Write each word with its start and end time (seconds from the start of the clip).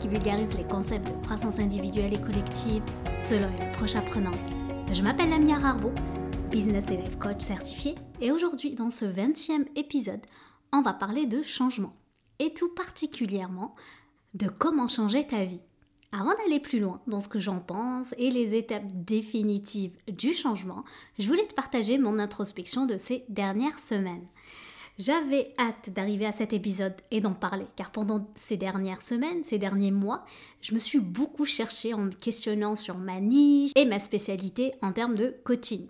Qui 0.00 0.08
vulgarise 0.08 0.56
les 0.58 0.64
concepts 0.64 1.06
de 1.06 1.24
croissance 1.24 1.58
individuelle 1.58 2.12
et 2.12 2.20
collective 2.20 2.82
selon 3.20 3.48
une 3.48 3.62
approche 3.62 3.94
apprenante. 3.94 4.36
Je 4.92 5.02
m'appelle 5.02 5.32
Amia 5.32 5.56
Rarbo, 5.56 5.90
business 6.50 6.90
et 6.90 7.02
coach 7.18 7.40
certifié, 7.40 7.94
et 8.20 8.30
aujourd'hui, 8.30 8.74
dans 8.74 8.90
ce 8.90 9.06
20e 9.06 9.64
épisode, 9.74 10.20
on 10.72 10.82
va 10.82 10.92
parler 10.92 11.24
de 11.24 11.42
changement, 11.42 11.94
et 12.38 12.52
tout 12.52 12.68
particulièrement 12.68 13.72
de 14.34 14.48
comment 14.48 14.86
changer 14.86 15.26
ta 15.26 15.44
vie. 15.44 15.62
Avant 16.12 16.34
d'aller 16.34 16.60
plus 16.60 16.78
loin 16.78 17.00
dans 17.06 17.20
ce 17.20 17.28
que 17.28 17.40
j'en 17.40 17.60
pense 17.60 18.14
et 18.18 18.30
les 18.30 18.54
étapes 18.54 18.86
définitives 18.92 19.96
du 20.08 20.34
changement, 20.34 20.84
je 21.18 21.26
voulais 21.26 21.46
te 21.46 21.54
partager 21.54 21.96
mon 21.96 22.18
introspection 22.18 22.84
de 22.84 22.98
ces 22.98 23.24
dernières 23.30 23.80
semaines. 23.80 24.26
J'avais 24.98 25.52
hâte 25.58 25.90
d'arriver 25.90 26.24
à 26.24 26.32
cet 26.32 26.54
épisode 26.54 26.94
et 27.10 27.20
d'en 27.20 27.34
parler, 27.34 27.66
car 27.76 27.90
pendant 27.90 28.26
ces 28.34 28.56
dernières 28.56 29.02
semaines, 29.02 29.44
ces 29.44 29.58
derniers 29.58 29.90
mois, 29.90 30.24
je 30.62 30.72
me 30.72 30.78
suis 30.78 31.00
beaucoup 31.00 31.44
cherchée 31.44 31.92
en 31.92 31.98
me 31.98 32.12
questionnant 32.12 32.76
sur 32.76 32.96
ma 32.96 33.20
niche 33.20 33.72
et 33.76 33.84
ma 33.84 33.98
spécialité 33.98 34.72
en 34.80 34.92
termes 34.92 35.14
de 35.14 35.36
coaching. 35.44 35.86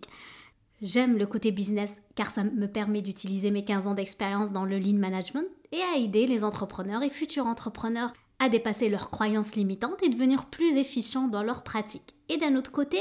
J'aime 0.82 1.16
le 1.18 1.26
côté 1.26 1.52
business 1.52 2.02
car 2.16 2.32
ça 2.32 2.42
me 2.42 2.66
permet 2.66 3.00
d'utiliser 3.00 3.52
mes 3.52 3.64
15 3.64 3.86
ans 3.86 3.94
d'expérience 3.94 4.50
dans 4.50 4.64
le 4.64 4.78
lean 4.78 4.98
management 4.98 5.46
et 5.70 5.80
à 5.94 5.98
aider 5.98 6.26
les 6.26 6.42
entrepreneurs 6.42 7.04
et 7.04 7.10
futurs 7.10 7.46
entrepreneurs 7.46 8.12
à 8.40 8.48
dépasser 8.48 8.88
leurs 8.88 9.10
croyances 9.10 9.54
limitantes 9.54 10.02
et 10.02 10.08
devenir 10.08 10.46
plus 10.46 10.76
efficients 10.76 11.28
dans 11.28 11.44
leurs 11.44 11.62
pratiques. 11.62 12.14
Et 12.28 12.38
d'un 12.38 12.56
autre 12.56 12.72
côté, 12.72 12.98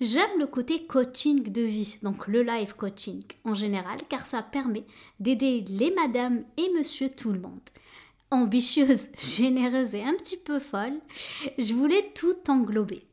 j'aime 0.00 0.38
le 0.38 0.46
côté 0.46 0.86
coaching 0.86 1.42
de 1.42 1.62
vie, 1.62 1.98
donc 2.02 2.26
le 2.26 2.42
live 2.42 2.74
coaching 2.74 3.22
en 3.44 3.54
général, 3.54 3.98
car 4.08 4.26
ça 4.26 4.42
permet 4.42 4.84
d'aider 5.20 5.64
les 5.68 5.92
madames 5.92 6.44
et 6.56 6.70
monsieur 6.76 7.08
tout 7.08 7.32
le 7.32 7.40
monde. 7.40 7.60
Ambitieuse, 8.30 9.08
généreuse 9.18 9.94
et 9.94 10.02
un 10.02 10.14
petit 10.14 10.36
peu 10.36 10.58
folle, 10.58 11.00
je 11.58 11.74
voulais 11.74 12.12
tout 12.14 12.36
englober. 12.48 13.06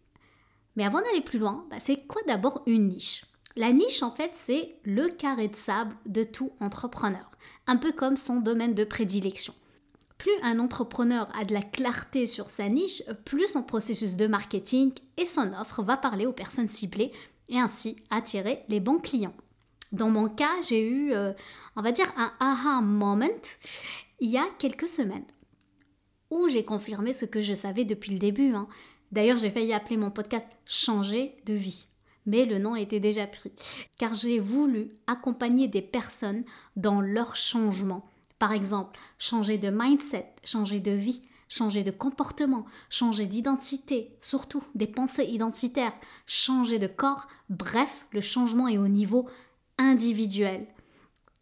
Mais 0.76 0.86
avant 0.86 1.02
d'aller 1.02 1.22
plus 1.22 1.40
loin, 1.40 1.66
bah, 1.70 1.80
c'est 1.80 2.08
quoi 2.08 2.22
d'abord 2.28 2.64
une 2.66 2.88
niche? 2.88 3.26
La 3.56 3.74
niche, 3.74 4.02
en 4.02 4.12
fait, 4.12 4.32
c'est 4.34 4.76
le 4.84 5.10
carré 5.10 5.50
de 5.50 5.56
sable 5.56 5.96
de 6.06 6.24
tout 6.24 6.52
entrepreneur, 6.62 7.30
un 7.68 7.76
peu 7.76 7.92
comme 7.92 8.16
son 8.16 8.40
domaine 8.40 8.74
de 8.74 8.86
prédilection. 8.86 9.54
Plus 10.22 10.44
un 10.44 10.60
entrepreneur 10.60 11.28
a 11.36 11.46
de 11.46 11.54
la 11.56 11.64
clarté 11.64 12.28
sur 12.28 12.52
sa 12.52 12.70
niche, 12.70 13.02
plus 13.26 13.48
son 13.48 13.64
processus 13.64 14.18
de 14.18 14.28
marketing 14.28 14.92
et 15.18 15.26
son 15.26 15.52
offre 15.60 15.82
va 15.82 15.98
parler 15.98 16.28
aux 16.28 16.32
personnes 16.32 16.68
ciblées 16.68 17.12
et 17.50 17.58
ainsi 17.58 17.96
attirer 18.12 18.64
les 18.70 18.80
bons 18.80 19.00
clients. 19.00 19.34
Dans 19.92 20.12
mon 20.12 20.30
cas, 20.30 20.62
j'ai 20.62 20.88
eu, 20.88 21.12
euh, 21.12 21.34
on 21.76 21.82
va 21.82 21.92
dire, 21.92 22.14
un 22.18 22.32
aha 22.40 22.82
moment 22.82 23.26
il 24.20 24.30
y 24.30 24.38
a 24.38 24.46
quelques 24.60 24.88
semaines 24.88 25.26
où 26.30 26.48
j'ai 26.50 26.64
confirmé 26.64 27.14
ce 27.14 27.26
que 27.26 27.42
je 27.42 27.56
savais 27.56 27.84
depuis 27.84 28.12
le 28.12 28.20
début. 28.20 28.54
Hein. 28.54 28.68
D'ailleurs, 29.12 29.40
j'ai 29.40 29.50
failli 29.50 29.74
appeler 29.74 29.98
mon 29.98 30.12
podcast 30.12 30.46
Changer 30.68 31.36
de 31.48 31.54
vie. 31.54 31.88
Mais 32.28 32.46
le 32.46 32.60
nom 32.60 32.76
était 32.76 33.00
déjà 33.00 33.26
pris, 33.26 33.52
car 33.98 34.14
j'ai 34.14 34.38
voulu 34.38 34.92
accompagner 35.08 35.68
des 35.68 35.82
personnes 35.82 36.44
dans 36.76 37.02
leur 37.02 37.36
changement 37.36 38.08
par 38.42 38.54
exemple, 38.54 39.00
changer 39.20 39.60
de 39.60 39.70
mindset, 39.70 40.34
changer 40.44 40.80
de 40.80 40.90
vie, 40.90 41.22
changer 41.48 41.84
de 41.84 41.92
comportement, 41.92 42.66
changer 42.90 43.28
d'identité, 43.28 44.18
surtout 44.20 44.64
des 44.74 44.88
pensées 44.88 45.26
identitaires, 45.26 45.94
changer 46.26 46.80
de 46.80 46.88
corps, 46.88 47.28
bref, 47.52 48.08
le 48.12 48.20
changement 48.20 48.68
est 48.68 48.80
au 48.80 48.88
niveau 48.88 49.30
individuel. 49.78 50.66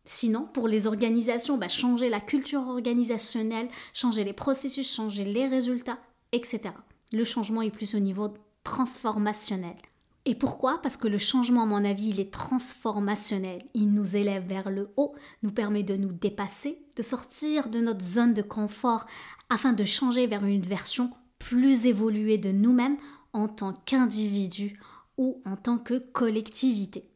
Sinon, 0.03 0.41
pour 0.41 0.67
les 0.67 0.87
organisations, 0.87 1.57
bah, 1.57 1.69
changer 1.69 2.09
la 2.09 2.19
culture 2.19 2.67
organisationnelle, 2.67 3.69
changer 3.93 4.25
les 4.25 4.33
processus, 4.33 4.93
changer 4.93 5.23
les 5.23 5.47
résultats, 5.47 5.99
etc. 6.33 6.71
Le 7.13 7.23
changement 7.23 7.61
est 7.61 7.71
plus 7.71 7.95
au 7.95 7.99
niveau 7.99 8.33
transformationnel. 8.65 9.77
Et 10.25 10.35
pourquoi? 10.35 10.81
Parce 10.81 10.97
que 10.97 11.07
le 11.07 11.17
changement, 11.17 11.63
à 11.63 11.65
mon 11.65 11.83
avis, 11.83 12.09
il 12.09 12.19
est 12.19 12.31
transformationnel. 12.31 13.63
Il 13.73 13.93
nous 13.93 14.15
élève 14.15 14.45
vers 14.45 14.69
le 14.69 14.91
haut, 14.97 15.15
nous 15.43 15.51
permet 15.51 15.83
de 15.83 15.95
nous 15.95 16.11
dépasser, 16.11 16.85
de 16.95 17.01
sortir 17.01 17.69
de 17.69 17.79
notre 17.79 18.03
zone 18.03 18.33
de 18.33 18.41
confort 18.41 19.05
afin 19.49 19.73
de 19.73 19.83
changer 19.83 20.27
vers 20.27 20.45
une 20.45 20.61
version 20.61 21.11
plus 21.39 21.87
évoluée 21.87 22.37
de 22.37 22.51
nous-mêmes 22.51 22.97
en 23.33 23.47
tant 23.47 23.73
qu'individu 23.73 24.79
ou 25.17 25.41
en 25.45 25.55
tant 25.55 25.77
que 25.77 25.97
collectivité. 25.97 27.09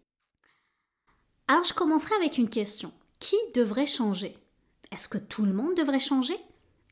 Alors 1.48 1.66
je 1.66 1.74
commencerai 1.74 2.16
avec 2.16 2.38
une 2.38 2.50
question. 2.50 2.92
Qui 3.20 3.38
devrait 3.54 3.86
changer? 3.86 4.36
Est-ce 4.92 5.08
que 5.08 5.18
tout 5.18 5.46
le 5.46 5.54
monde 5.54 5.76
devrait 5.76 6.00
changer? 6.00 6.38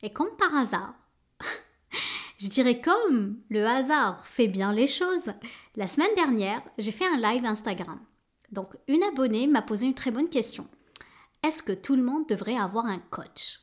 Et 0.02 0.12
comme 0.12 0.34
par 0.36 0.54
hasard, 0.54 0.94
je 2.42 2.48
dirais 2.48 2.80
comme 2.80 3.38
le 3.50 3.64
hasard 3.64 4.26
fait 4.26 4.48
bien 4.48 4.72
les 4.72 4.88
choses. 4.88 5.30
La 5.76 5.86
semaine 5.86 6.12
dernière, 6.16 6.60
j'ai 6.76 6.90
fait 6.90 7.06
un 7.06 7.16
live 7.16 7.44
Instagram. 7.44 8.00
Donc 8.50 8.76
une 8.88 9.04
abonnée 9.04 9.46
m'a 9.46 9.62
posé 9.62 9.86
une 9.86 9.94
très 9.94 10.10
bonne 10.10 10.28
question. 10.28 10.66
Est-ce 11.44 11.62
que 11.62 11.70
tout 11.72 11.94
le 11.94 12.02
monde 12.02 12.26
devrait 12.28 12.56
avoir 12.56 12.86
un 12.86 12.98
coach? 12.98 13.60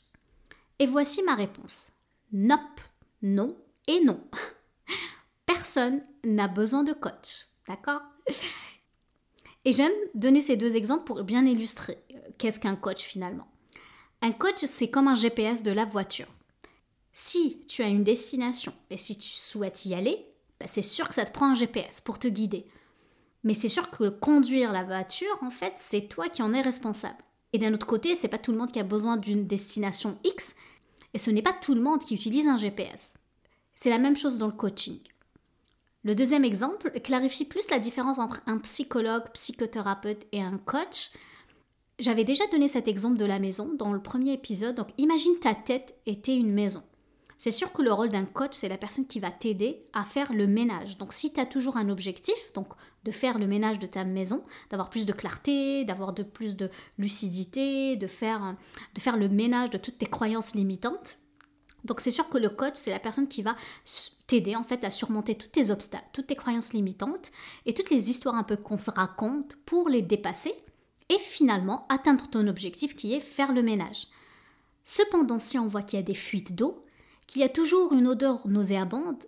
Et 0.80 0.86
voici 0.86 1.22
ma 1.24 1.36
réponse. 1.36 1.92
Nope, 2.32 2.80
non 3.22 3.58
et 3.88 4.00
non. 4.02 4.24
Personne 5.46 6.02
n'a 6.24 6.48
besoin 6.48 6.84
de 6.84 6.94
coach. 6.94 7.48
D'accord? 7.68 8.02
Et 9.66 9.74
j'aime 9.74 9.92
donner 10.16 10.40
ces 10.40 10.56
deux 10.56 10.78
exemples 10.78 11.04
pour 11.04 11.24
bien 11.26 11.46
illustrer 11.46 11.98
euh, 12.14 12.20
qu'est-ce 12.38 12.62
qu'un 12.62 12.78
coach 12.78 13.04
finalement. 13.04 13.48
Un 14.22 14.32
coach, 14.32 14.64
c'est 14.66 14.90
comme 14.90 15.10
un 15.10 15.16
GPS 15.16 15.64
de 15.64 15.72
la 15.72 15.84
voiture. 15.84 16.28
Si 17.12 17.62
tu 17.68 17.82
as 17.82 17.88
une 17.88 18.04
destination 18.04 18.74
et 18.90 18.98
si 18.98 19.18
tu 19.18 19.30
souhaites 19.30 19.86
y 19.86 19.94
aller, 19.94 20.26
bah, 20.60 20.68
c'est 20.68 20.82
sûr 20.82 21.08
que 21.08 21.14
ça 21.14 21.26
te 21.26 21.32
prend 21.32 21.52
un 21.52 21.56
GPS 21.56 22.02
pour 22.02 22.20
te 22.20 22.28
guider. 22.28 22.66
Mais 23.44 23.54
c'est 23.54 23.70
sûr 23.70 23.90
que 23.90 24.10
conduire 24.10 24.72
la 24.72 24.84
voiture, 24.84 25.38
en 25.42 25.50
fait, 25.50 25.74
c'est 25.78 26.08
toi 26.10 26.30
qui 26.30 26.42
en 26.42 26.54
es 26.54 26.62
responsable. 26.62 27.24
Et 27.54 27.58
d'un 27.58 27.74
autre 27.74 27.88
côté, 27.88 28.16
c'est 28.16 28.28
pas 28.28 28.38
tout 28.38 28.52
le 28.52 28.58
monde 28.58 28.72
qui 28.72 28.80
a 28.80 28.84
besoin 28.84 29.18
d'une 29.18 29.48
destination 29.48 30.18
X, 30.24 30.56
et 31.14 31.18
ce 31.18 31.32
n'est 31.32 31.42
pas 31.42 31.54
tout 31.54 31.74
le 31.74 31.82
monde 31.82 32.04
qui 32.04 32.14
utilise 32.14 32.48
un 32.48 32.58
GPS. 32.58 33.16
C'est 33.74 33.90
la 33.90 33.98
même 33.98 34.18
chose 34.18 34.38
dans 34.38 34.48
le 34.48 34.54
coaching. 34.54 35.00
Le 36.04 36.16
deuxième 36.16 36.46
exemple 36.46 36.92
clarifie 37.02 37.46
plus 37.46 37.70
la 37.70 37.80
différence 37.80 38.20
entre 38.20 38.42
un 38.46 38.58
psychologue, 38.60 39.30
psychothérapeute 39.34 40.28
et 40.32 40.42
un 40.42 40.58
coach. 40.58 41.12
J'avais 41.98 42.24
déjà 42.24 42.46
donné 42.48 42.68
cet 42.68 42.88
exemple 42.88 43.18
de 43.18 43.26
la 43.26 43.40
maison 43.40 43.74
dans 43.74 43.92
le 43.92 44.02
premier 44.02 44.34
épisode. 44.34 44.76
Donc 44.76 44.90
imagine 44.98 45.38
ta 45.40 45.56
tête 45.56 46.00
était 46.06 46.38
une 46.38 46.54
maison. 46.54 46.84
C'est 47.40 47.52
sûr 47.52 47.72
que 47.72 47.82
le 47.82 47.94
rôle 47.94 48.10
d'un 48.10 48.26
coach, 48.26 48.52
c'est 48.52 48.68
la 48.68 48.78
personne 48.78 49.08
qui 49.08 49.22
va 49.22 49.32
t'aider 49.32 49.82
à 49.94 50.04
faire 50.04 50.34
le 50.34 50.46
ménage. 50.46 50.98
Donc 50.98 51.14
si 51.14 51.32
tu 51.32 51.40
as 51.40 51.46
toujours 51.46 51.78
un 51.78 51.88
objectif, 51.88 52.36
donc 52.54 52.68
de 53.06 53.12
faire 53.12 53.40
le 53.40 53.48
ménage 53.48 53.80
de 53.80 53.88
ta 53.88 54.04
maison, 54.04 54.44
d'avoir 54.70 54.90
plus 54.90 55.06
de 55.06 55.14
clarté, 55.14 55.86
d'avoir 55.86 56.12
de 56.12 56.22
plus 56.22 56.58
de 56.58 56.70
lucidité, 56.98 57.96
de 57.96 58.08
faire, 58.08 58.58
de 58.94 59.00
faire 59.00 59.16
le 59.16 59.30
ménage 59.30 59.70
de 59.70 59.78
toutes 59.78 59.98
tes 59.98 60.06
croyances 60.06 60.54
limitantes, 60.54 61.18
donc 61.86 62.02
c'est 62.02 62.12
sûr 62.12 62.28
que 62.28 62.38
le 62.38 62.50
coach, 62.50 62.74
c'est 62.76 62.92
la 62.92 63.00
personne 63.00 63.30
qui 63.30 63.42
va 63.42 63.56
t'aider 64.28 64.58
en 64.58 64.66
fait 64.66 64.84
à 64.84 64.92
surmonter 64.92 65.36
tous 65.36 65.48
tes 65.48 65.72
obstacles, 65.72 66.10
toutes 66.12 66.28
tes 66.28 66.36
croyances 66.36 66.74
limitantes 66.74 67.32
et 67.66 67.74
toutes 67.74 67.90
les 67.90 68.10
histoires 68.10 68.36
un 68.36 68.44
peu 68.44 68.58
qu'on 68.58 68.78
se 68.78 68.92
raconte 68.92 69.56
pour 69.66 69.88
les 69.88 70.02
dépasser 70.02 70.54
et 71.08 71.18
finalement 71.18 71.88
atteindre 71.88 72.30
ton 72.30 72.48
objectif 72.48 72.98
qui 72.98 73.14
est 73.14 73.22
faire 73.22 73.54
le 73.54 73.64
ménage. 73.64 74.08
Cependant, 74.84 75.40
si 75.40 75.58
on 75.58 75.68
voit 75.68 75.84
qu'il 75.84 75.98
y 75.98 76.02
a 76.02 76.06
des 76.06 76.14
fuites 76.14 76.54
d'eau, 76.54 76.84
qu'il 77.30 77.42
y 77.42 77.46
a 77.46 77.50
toujours 77.50 77.94
une 77.94 78.08
odeur 78.08 78.48
nauséabonde, 78.48 79.24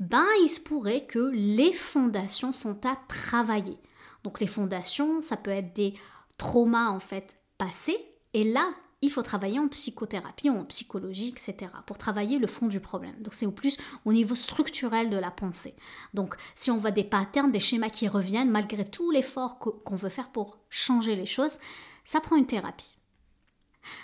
ben 0.00 0.26
il 0.42 0.48
se 0.48 0.60
pourrait 0.60 1.06
que 1.06 1.30
les 1.32 1.72
fondations 1.72 2.52
sont 2.52 2.84
à 2.86 2.96
travailler. 3.08 3.78
Donc 4.22 4.38
les 4.38 4.46
fondations, 4.46 5.22
ça 5.22 5.38
peut 5.38 5.50
être 5.50 5.74
des 5.74 5.94
traumas 6.36 6.90
en 6.90 7.00
fait 7.00 7.36
passés, 7.56 7.96
et 8.34 8.44
là, 8.44 8.68
il 9.00 9.10
faut 9.10 9.22
travailler 9.22 9.58
en 9.58 9.68
psychothérapie, 9.68 10.50
en 10.50 10.64
psychologie, 10.66 11.28
etc., 11.28 11.72
pour 11.86 11.96
travailler 11.96 12.38
le 12.38 12.46
fond 12.46 12.66
du 12.66 12.80
problème. 12.80 13.14
Donc 13.22 13.32
c'est 13.32 13.46
au 13.46 13.52
plus 13.52 13.78
au 14.04 14.12
niveau 14.12 14.34
structurel 14.34 15.08
de 15.08 15.16
la 15.16 15.30
pensée. 15.30 15.74
Donc 16.12 16.36
si 16.54 16.70
on 16.70 16.76
voit 16.76 16.90
des 16.90 17.04
patterns, 17.04 17.50
des 17.50 17.60
schémas 17.60 17.88
qui 17.88 18.08
reviennent, 18.08 18.50
malgré 18.50 18.84
tout 18.84 19.10
l'effort 19.10 19.58
qu'on 19.58 19.96
veut 19.96 20.10
faire 20.10 20.30
pour 20.30 20.58
changer 20.68 21.16
les 21.16 21.26
choses, 21.26 21.58
ça 22.04 22.20
prend 22.20 22.36
une 22.36 22.46
thérapie. 22.46 22.97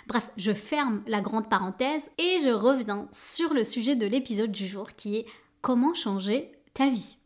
Bref, 0.07 0.29
je 0.37 0.53
ferme 0.53 1.03
la 1.07 1.21
grande 1.21 1.49
parenthèse 1.49 2.11
et 2.17 2.37
je 2.43 2.49
reviens 2.49 3.07
sur 3.11 3.53
le 3.53 3.63
sujet 3.63 3.95
de 3.95 4.07
l'épisode 4.07 4.51
du 4.51 4.67
jour 4.67 4.93
qui 4.95 5.17
est 5.17 5.25
comment 5.61 5.93
changer 5.93 6.51
ta 6.73 6.89
vie. 6.89 7.17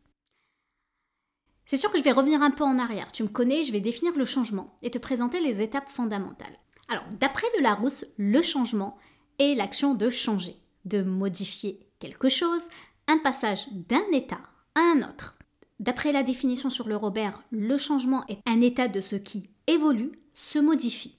C'est 1.65 1.77
sûr 1.77 1.91
que 1.91 1.97
je 1.99 2.03
vais 2.03 2.11
revenir 2.11 2.41
un 2.41 2.51
peu 2.51 2.63
en 2.63 2.79
arrière. 2.79 3.11
Tu 3.11 3.21
me 3.21 3.27
connais, 3.27 3.63
je 3.63 3.71
vais 3.71 3.79
définir 3.79 4.17
le 4.17 4.25
changement 4.25 4.75
et 4.81 4.89
te 4.89 4.97
présenter 4.97 5.39
les 5.39 5.61
étapes 5.61 5.89
fondamentales. 5.89 6.57
Alors, 6.87 7.03
d'après 7.19 7.45
le 7.55 7.61
Larousse, 7.61 8.05
le 8.17 8.41
changement 8.41 8.97
est 9.37 9.53
l'action 9.53 9.93
de 9.93 10.09
changer, 10.09 10.55
de 10.85 11.03
modifier 11.03 11.79
quelque 11.99 12.29
chose, 12.29 12.69
un 13.07 13.19
passage 13.19 13.67
d'un 13.71 14.03
état 14.11 14.39
à 14.73 14.79
un 14.79 15.07
autre. 15.07 15.37
D'après 15.79 16.11
la 16.11 16.23
définition 16.23 16.69
sur 16.69 16.87
le 16.87 16.95
Robert, 16.95 17.43
le 17.51 17.77
changement 17.77 18.25
est 18.27 18.39
un 18.45 18.61
état 18.61 18.87
de 18.87 18.99
ce 18.99 19.15
qui 19.15 19.49
évolue, 19.67 20.11
se 20.33 20.59
modifie. 20.59 21.15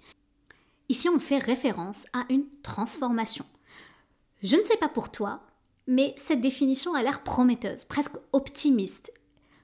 Ici, 0.91 1.09
on 1.09 1.21
fait 1.21 1.39
référence 1.39 2.07
à 2.13 2.25
une 2.31 2.47
transformation. 2.65 3.47
Je 4.43 4.57
ne 4.57 4.65
sais 4.65 4.77
pas 4.77 4.89
pour 4.89 5.13
toi, 5.13 5.41
mais 5.87 6.13
cette 6.17 6.41
définition 6.41 6.95
a 6.95 7.03
l'air 7.05 7.23
prometteuse, 7.23 7.85
presque 7.85 8.17
optimiste. 8.33 9.13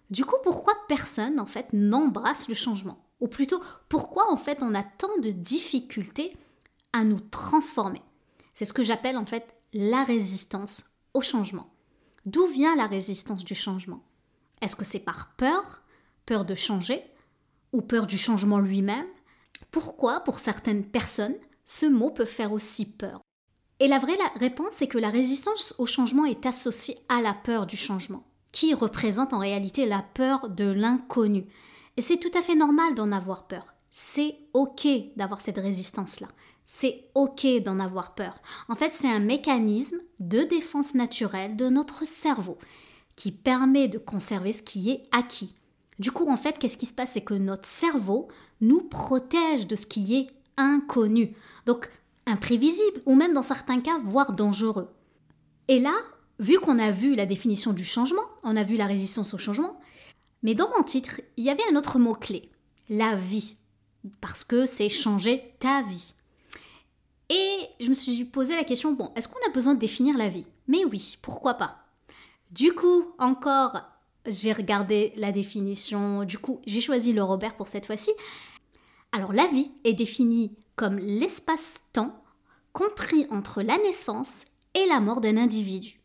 Du 0.09 0.25
coup, 0.25 0.37
pourquoi 0.45 0.73
personne, 0.87 1.41
en 1.41 1.47
fait, 1.47 1.73
n'embrasse 1.73 2.47
le 2.47 2.55
changement? 2.55 3.05
Ou 3.19 3.27
plutôt, 3.27 3.61
pourquoi, 3.89 4.31
en 4.31 4.37
fait, 4.37 4.59
on 4.63 4.73
a 4.73 4.85
tant 4.85 5.19
de 5.19 5.33
difficultés 5.33 6.37
à 6.93 7.03
nous 7.03 7.19
transformer? 7.19 8.03
C'est 8.55 8.65
ce 8.65 8.73
que 8.73 8.85
j'appelle, 8.85 9.17
en 9.17 9.27
fait, 9.27 9.53
la 9.73 10.05
résistance 10.05 10.97
au 11.13 11.23
changement. 11.23 11.75
D'où 12.25 12.47
vient 12.47 12.77
la 12.77 12.87
résistance 12.87 13.43
du 13.43 13.57
changement? 13.57 14.05
Est-ce 14.61 14.77
que 14.77 14.85
c'est 14.85 15.01
par 15.01 15.35
peur? 15.37 15.83
Peur 16.25 16.45
de 16.45 16.55
changer? 16.55 17.03
Ou 17.73 17.83
peur 17.83 18.07
du 18.07 18.17
changement 18.17 18.61
lui-même? 18.61 19.07
Pourquoi, 19.71 20.21
pour 20.21 20.39
certaines 20.39 20.85
personnes, 20.85 21.37
ce 21.65 21.87
mot 21.87 22.11
peut 22.11 22.25
faire 22.25 22.53
aussi 22.53 22.87
peur? 22.87 23.21
Et 23.81 23.89
la 23.89 23.99
vraie 23.99 24.19
réponse, 24.37 24.73
c'est 24.73 24.87
que 24.87 24.99
la 24.99 25.11
résistance 25.11 25.75
au 25.79 25.87
changement 25.87 26.25
est 26.25 26.47
associée 26.47 26.97
à 27.09 27.21
la 27.21 27.35
peur 27.35 27.67
du 27.67 27.77
changement 27.77 28.25
qui 28.57 28.73
représente 28.73 29.35
en 29.35 29.39
réalité 29.39 29.85
la 29.85 30.03
peur 30.15 30.49
de 30.49 30.65
l'inconnu. 30.65 31.45
Et 31.99 32.01
c'est 32.01 32.17
tout 32.17 32.31
à 32.33 32.41
fait 32.41 32.55
normal 32.55 32.95
d'en 32.95 33.13
avoir 33.13 33.47
peur. 33.47 33.75
C'est 33.91 34.39
OK 34.55 34.89
d'avoir 35.17 35.43
cette 35.43 35.59
résistance-là. 35.59 36.29
C'est 36.65 37.11
OK 37.15 37.47
d'en 37.63 37.79
avoir 37.79 38.15
peur. 38.15 38.41
En 38.71 38.75
fait, 38.75 38.95
c'est 38.95 39.11
un 39.11 39.21
mécanisme 39.21 39.99
de 40.21 40.43
défense 40.43 40.95
naturelle 40.95 41.55
de 41.57 41.69
notre 41.69 42.07
cerveau 42.07 42.57
qui 43.15 43.31
permet 43.31 43.89
de 43.89 43.99
conserver 43.99 44.55
ce 44.55 44.63
qui 44.63 44.91
est 44.91 45.07
acquis. 45.13 45.55
Du 45.99 46.13
coup, 46.13 46.29
en 46.29 46.37
fait, 46.37 46.59
qu'est-ce 46.59 46.77
qui 46.77 46.87
se 46.87 46.93
passe? 46.93 47.13
C'est 47.13 47.23
que 47.23 47.35
notre 47.35 47.69
cerveau 47.69 48.29
nous 48.61 48.83
protège 48.83 49.67
de 49.67 49.77
ce 49.77 49.87
qui 49.87 50.15
est 50.15 50.29
inconnu, 50.57 51.35
donc 51.65 51.89
imprévisible 52.27 53.03
ou 53.07 53.15
même 53.15 53.33
dans 53.33 53.43
certains 53.43 53.81
cas, 53.81 53.99
voire 53.99 54.33
dangereux. 54.33 54.89
Et 55.69 55.79
là, 55.79 55.95
vu 56.39 56.59
qu'on 56.59 56.79
a 56.79 56.91
vu 56.91 57.15
la 57.15 57.27
définition 57.27 57.73
du 57.73 57.85
changement, 57.85 58.23
on 58.43 58.57
a 58.57 58.63
vu 58.63 58.77
la 58.77 58.87
résistance 58.87 59.35
au 59.35 59.39
changement, 59.39 59.79
mais 60.43 60.55
dans 60.55 60.71
mon 60.77 60.83
titre, 60.83 61.21
il 61.37 61.45
y 61.45 61.51
avait 61.51 61.67
un 61.71 61.77
autre 61.77 61.99
mot-clé, 61.99 62.51
la 62.89 63.17
vie, 63.17 63.57
parce 64.21 64.45
que 64.45 64.67
c'est 64.67 64.89
changer 64.89 65.55
ta 65.59 65.83
vie. 65.83 66.15
Et 67.29 67.61
je 67.81 67.89
me 67.89 67.95
suis 67.95 68.25
posé 68.25 68.55
la 68.55 68.65
question, 68.65 68.93
bon, 68.93 69.11
est-ce 69.17 69.29
qu'on 69.29 69.49
a 69.49 69.53
besoin 69.53 69.75
de 69.75 69.81
définir 69.81 70.17
la 70.17 70.29
vie? 70.29 70.47
Mais 70.69 70.85
oui, 70.85 71.19
pourquoi 71.23 71.55
pas? 71.55 71.79
Du 72.51 72.73
coup, 72.73 73.05
encore, 73.19 73.81
j'ai 74.27 74.53
regardé 74.53 75.13
la 75.17 75.33
définition, 75.33 76.25
du 76.25 76.39
coup, 76.39 76.61
j'ai 76.67 76.81
choisi 76.81 77.13
le 77.13 77.23
Robert 77.23 77.57
pour 77.57 77.69
cette 77.69 77.87
fois-ci. 77.87 78.11
Alors, 79.13 79.33
la 79.33 79.47
vie 79.47 79.71
est 79.85 79.95
définie 79.95 80.53
comme 80.75 80.99
l'espace-temps 80.99 82.23
compris 82.73 83.27
entre 83.31 83.63
la 83.63 83.79
naissance 83.79 84.45
et 84.75 84.87
la 84.87 85.01
mort 85.01 85.21
d'un 85.21 85.37
individu 85.37 86.01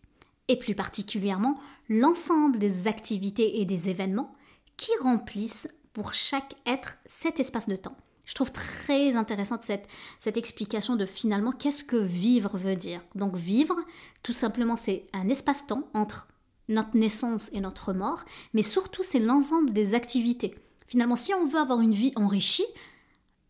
et 0.48 0.58
plus 0.58 0.76
particulièrement 0.76 1.60
l'ensemble 1.90 2.60
des 2.60 2.88
activités 2.88 3.60
et 3.60 3.66
des 3.66 3.90
événements 3.90 4.34
qui 4.78 4.92
remplissent 5.02 5.70
pour 5.94 6.14
chaque 6.14 6.56
être 6.66 6.98
cet 7.06 7.40
espace 7.40 7.68
de 7.68 7.76
temps. 7.76 7.98
Je 8.26 8.34
trouve 8.34 8.52
très 8.52 9.16
intéressante 9.16 9.62
cette, 9.64 9.88
cette 10.20 10.38
explication 10.38 10.96
de 10.96 11.06
finalement 11.06 11.52
qu'est-ce 11.52 11.84
que 11.84 11.98
vivre 11.98 12.58
veut 12.58 12.78
dire. 12.78 13.02
Donc 13.16 13.36
vivre, 13.36 13.76
tout 14.24 14.34
simplement, 14.34 14.78
c'est 14.78 15.08
un 15.12 15.28
espace-temps 15.28 15.90
entre 15.94 16.28
notre 16.72 16.98
naissance 16.98 17.52
et 17.54 17.60
notre 17.60 17.94
mort, 17.94 18.26
mais 18.54 18.62
surtout 18.62 19.04
c'est 19.04 19.20
l'ensemble 19.20 19.74
des 19.74 19.94
activités. 19.94 20.56
Finalement, 20.88 21.16
si 21.16 21.34
on 21.34 21.46
veut 21.46 21.60
avoir 21.60 21.82
une 21.82 21.94
vie 21.94 22.12
enrichie, 22.16 22.66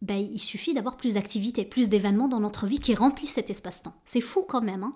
ben, 0.01 0.17
il 0.17 0.39
suffit 0.39 0.73
d'avoir 0.73 0.97
plus 0.97 1.15
d'activités, 1.15 1.65
plus 1.65 1.89
d'événements 1.89 2.27
dans 2.27 2.39
notre 2.39 2.67
vie 2.67 2.79
qui 2.79 2.95
remplissent 2.95 3.33
cet 3.33 3.49
espace-temps. 3.49 3.95
C'est 4.05 4.21
fou 4.21 4.43
quand 4.47 4.61
même. 4.61 4.83
Hein 4.83 4.95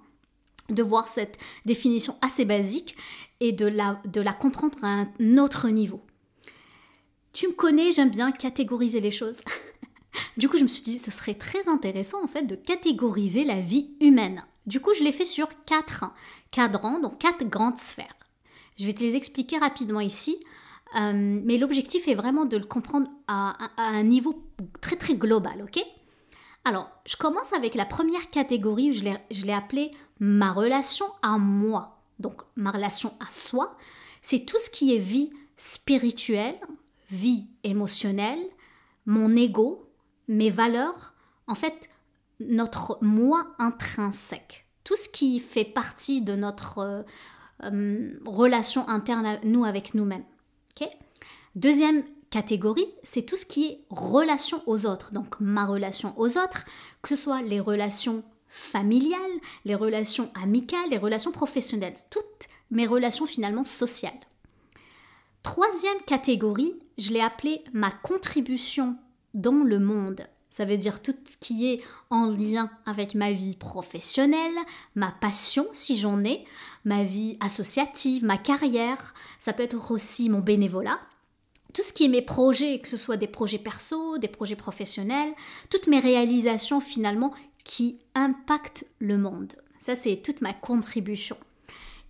de 0.69 0.83
voir 0.83 1.07
cette 1.07 1.37
définition 1.65 2.17
assez 2.21 2.45
basique 2.45 2.95
et 3.39 3.51
de 3.51 3.65
la, 3.65 4.01
de 4.05 4.21
la 4.21 4.33
comprendre 4.33 4.77
à 4.83 5.05
un 5.19 5.37
autre 5.37 5.69
niveau. 5.69 6.01
Tu 7.33 7.47
me 7.47 7.53
connais, 7.53 7.91
j'aime 7.91 8.09
bien 8.09 8.31
catégoriser 8.31 9.01
les 9.01 9.11
choses. 9.11 9.39
du 10.37 10.47
coup, 10.49 10.57
je 10.57 10.63
me 10.63 10.67
suis 10.67 10.83
dit, 10.83 10.97
ce 10.97 11.11
serait 11.11 11.35
très 11.35 11.67
intéressant 11.67 12.23
en 12.23 12.27
fait 12.27 12.43
de 12.43 12.55
catégoriser 12.55 13.43
la 13.43 13.59
vie 13.59 13.95
humaine. 13.99 14.43
Du 14.65 14.79
coup, 14.79 14.93
je 14.93 15.03
l'ai 15.03 15.11
fait 15.11 15.25
sur 15.25 15.47
quatre 15.65 16.05
cadrans, 16.51 16.99
donc 16.99 17.19
quatre 17.19 17.47
grandes 17.47 17.77
sphères. 17.77 18.15
Je 18.77 18.85
vais 18.85 18.93
te 18.93 19.01
les 19.01 19.15
expliquer 19.15 19.57
rapidement 19.57 19.99
ici, 19.99 20.37
euh, 20.95 21.13
mais 21.13 21.57
l'objectif 21.57 22.07
est 22.07 22.15
vraiment 22.15 22.45
de 22.45 22.57
le 22.57 22.65
comprendre 22.65 23.07
à, 23.27 23.55
à, 23.77 23.87
un 23.87 24.03
niveau 24.03 24.43
très 24.81 24.95
très 24.95 25.15
global, 25.15 25.61
ok? 25.63 25.83
Alors, 26.63 26.89
je 27.05 27.15
commence 27.15 27.53
avec 27.53 27.75
la 27.75 27.85
première 27.85 28.29
catégorie, 28.31 28.91
je 28.93 29.45
l'ai 29.45 29.53
appelée 29.53 29.91
ma 30.19 30.51
relation 30.51 31.05
à 31.21 31.37
moi, 31.37 32.01
donc 32.19 32.41
ma 32.55 32.71
relation 32.71 33.13
à 33.19 33.29
soi, 33.29 33.77
c'est 34.21 34.45
tout 34.45 34.57
ce 34.59 34.71
qui 34.71 34.95
est 34.95 34.99
vie 34.99 35.31
spirituelle, 35.57 36.57
vie 37.11 37.45
émotionnelle, 37.63 38.43
mon 39.05 39.35
ego, 39.35 39.87
mes 40.27 40.49
valeurs, 40.49 41.13
en 41.47 41.55
fait, 41.55 41.89
notre 42.39 42.97
moi 43.01 43.47
intrinsèque. 43.59 44.67
Tout 44.83 44.95
ce 44.95 45.09
qui 45.09 45.39
fait 45.39 45.65
partie 45.65 46.21
de 46.21 46.35
notre 46.35 46.79
euh, 46.79 47.03
euh, 47.63 48.19
relation 48.25 48.87
interne 48.87 49.25
à 49.25 49.39
nous 49.43 49.65
avec 49.65 49.93
nous-mêmes. 49.93 50.25
Deuxième 51.55 52.03
catégorie, 52.31 52.93
c'est 53.03 53.25
tout 53.25 53.37
ce 53.37 53.45
qui 53.45 53.65
est 53.65 53.85
relation 53.89 54.61
aux 54.65 54.85
autres. 54.85 55.13
Donc 55.13 55.39
ma 55.39 55.65
relation 55.65 56.13
aux 56.19 56.37
autres, 56.37 56.65
que 57.01 57.09
ce 57.09 57.15
soit 57.15 57.41
les 57.41 57.61
relations 57.61 58.23
familiales, 58.49 59.21
les 59.63 59.75
relations 59.75 60.29
amicales, 60.41 60.89
les 60.89 60.97
relations 60.97 61.31
professionnelles, 61.31 61.95
toutes 62.09 62.49
mes 62.71 62.85
relations 62.85 63.25
finalement 63.25 63.63
sociales. 63.63 64.11
Troisième 65.43 66.01
catégorie, 66.05 66.73
je 66.97 67.13
l'ai 67.13 67.21
appelée 67.21 67.63
ma 67.71 67.91
contribution 67.91 68.97
dans 69.33 69.63
le 69.63 69.79
monde. 69.79 70.27
Ça 70.55 70.63
veut 70.63 70.77
dire 70.77 71.01
tout 71.01 71.17
ce 71.25 71.35
qui 71.35 71.69
est 71.69 71.81
en 72.09 72.27
lien 72.27 72.71
avec 72.85 73.13
ma 73.13 73.33
vie 73.33 73.57
professionnelle, 73.57 74.55
ma 74.95 75.11
passion 75.11 75.67
si 75.73 75.97
j'en 75.97 76.23
ai, 76.23 76.45
ma 76.85 77.03
vie 77.03 77.35
associative, 77.41 78.23
ma 78.23 78.37
carrière, 78.37 79.13
ça 79.37 79.51
peut 79.51 79.63
être 79.63 79.91
aussi 79.91 80.29
mon 80.29 80.39
bénévolat. 80.39 80.97
Tout 81.73 81.83
ce 81.83 81.91
qui 81.91 82.05
est 82.05 82.07
mes 82.07 82.21
projets, 82.21 82.79
que 82.79 82.87
ce 82.87 82.95
soit 82.95 83.17
des 83.17 83.27
projets 83.27 83.57
perso, 83.57 84.17
des 84.17 84.29
projets 84.29 84.55
professionnels, 84.55 85.33
toutes 85.69 85.87
mes 85.87 85.99
réalisations 85.99 86.79
finalement 86.79 87.33
qui 87.65 87.99
impacte 88.13 88.85
le 88.99 89.17
monde. 89.17 89.55
Ça, 89.79 89.93
c'est 89.93 90.21
toute 90.23 90.39
ma 90.39 90.53
contribution. 90.53 91.35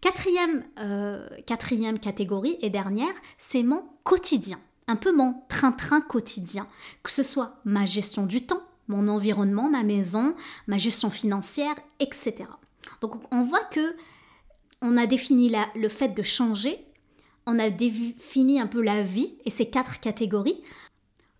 Quatrième, 0.01 0.63
euh, 0.81 1.27
quatrième 1.47 1.97
catégorie 1.97 2.59
et 2.61 2.69
dernière, 2.69 3.15
c'est 3.39 3.63
mon 3.63 3.83
quotidien. 4.03 4.59
Un 4.87 4.95
peu 4.95 5.11
mon 5.15 5.35
train-train 5.49 6.01
quotidien. 6.01 6.67
Que 7.03 7.11
ce 7.11 7.23
soit 7.23 7.59
ma 7.65 7.85
gestion 7.85 8.25
du 8.25 8.45
temps, 8.45 8.61
mon 8.87 9.07
environnement, 9.07 9.69
ma 9.69 9.83
maison, 9.83 10.35
ma 10.67 10.77
gestion 10.77 11.09
financière, 11.09 11.75
etc. 11.99 12.45
Donc 13.01 13.15
on 13.31 13.41
voit 13.41 13.63
que 13.65 13.95
on 14.81 14.97
a 14.97 15.07
défini 15.07 15.51
le 15.75 15.89
fait 15.89 16.09
de 16.09 16.21
changer, 16.21 16.85
on 17.45 17.57
a 17.59 17.69
défini 17.69 18.59
un 18.59 18.67
peu 18.67 18.81
la 18.81 19.01
vie 19.01 19.37
et 19.45 19.49
ces 19.49 19.69
quatre 19.69 19.99
catégories. 19.99 20.61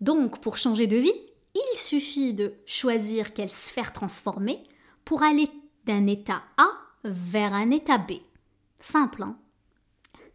Donc 0.00 0.40
pour 0.40 0.56
changer 0.56 0.86
de 0.86 0.96
vie, 0.96 1.12
il 1.54 1.76
suffit 1.76 2.34
de 2.34 2.54
choisir 2.66 3.32
quelle 3.32 3.50
sphère 3.50 3.92
transformer 3.92 4.62
pour 5.04 5.22
aller 5.22 5.48
d'un 5.84 6.06
état 6.06 6.42
A 6.56 6.68
vers 7.04 7.54
un 7.54 7.70
état 7.70 7.98
B. 7.98 8.12
Simple, 8.80 9.22
hein? 9.22 9.38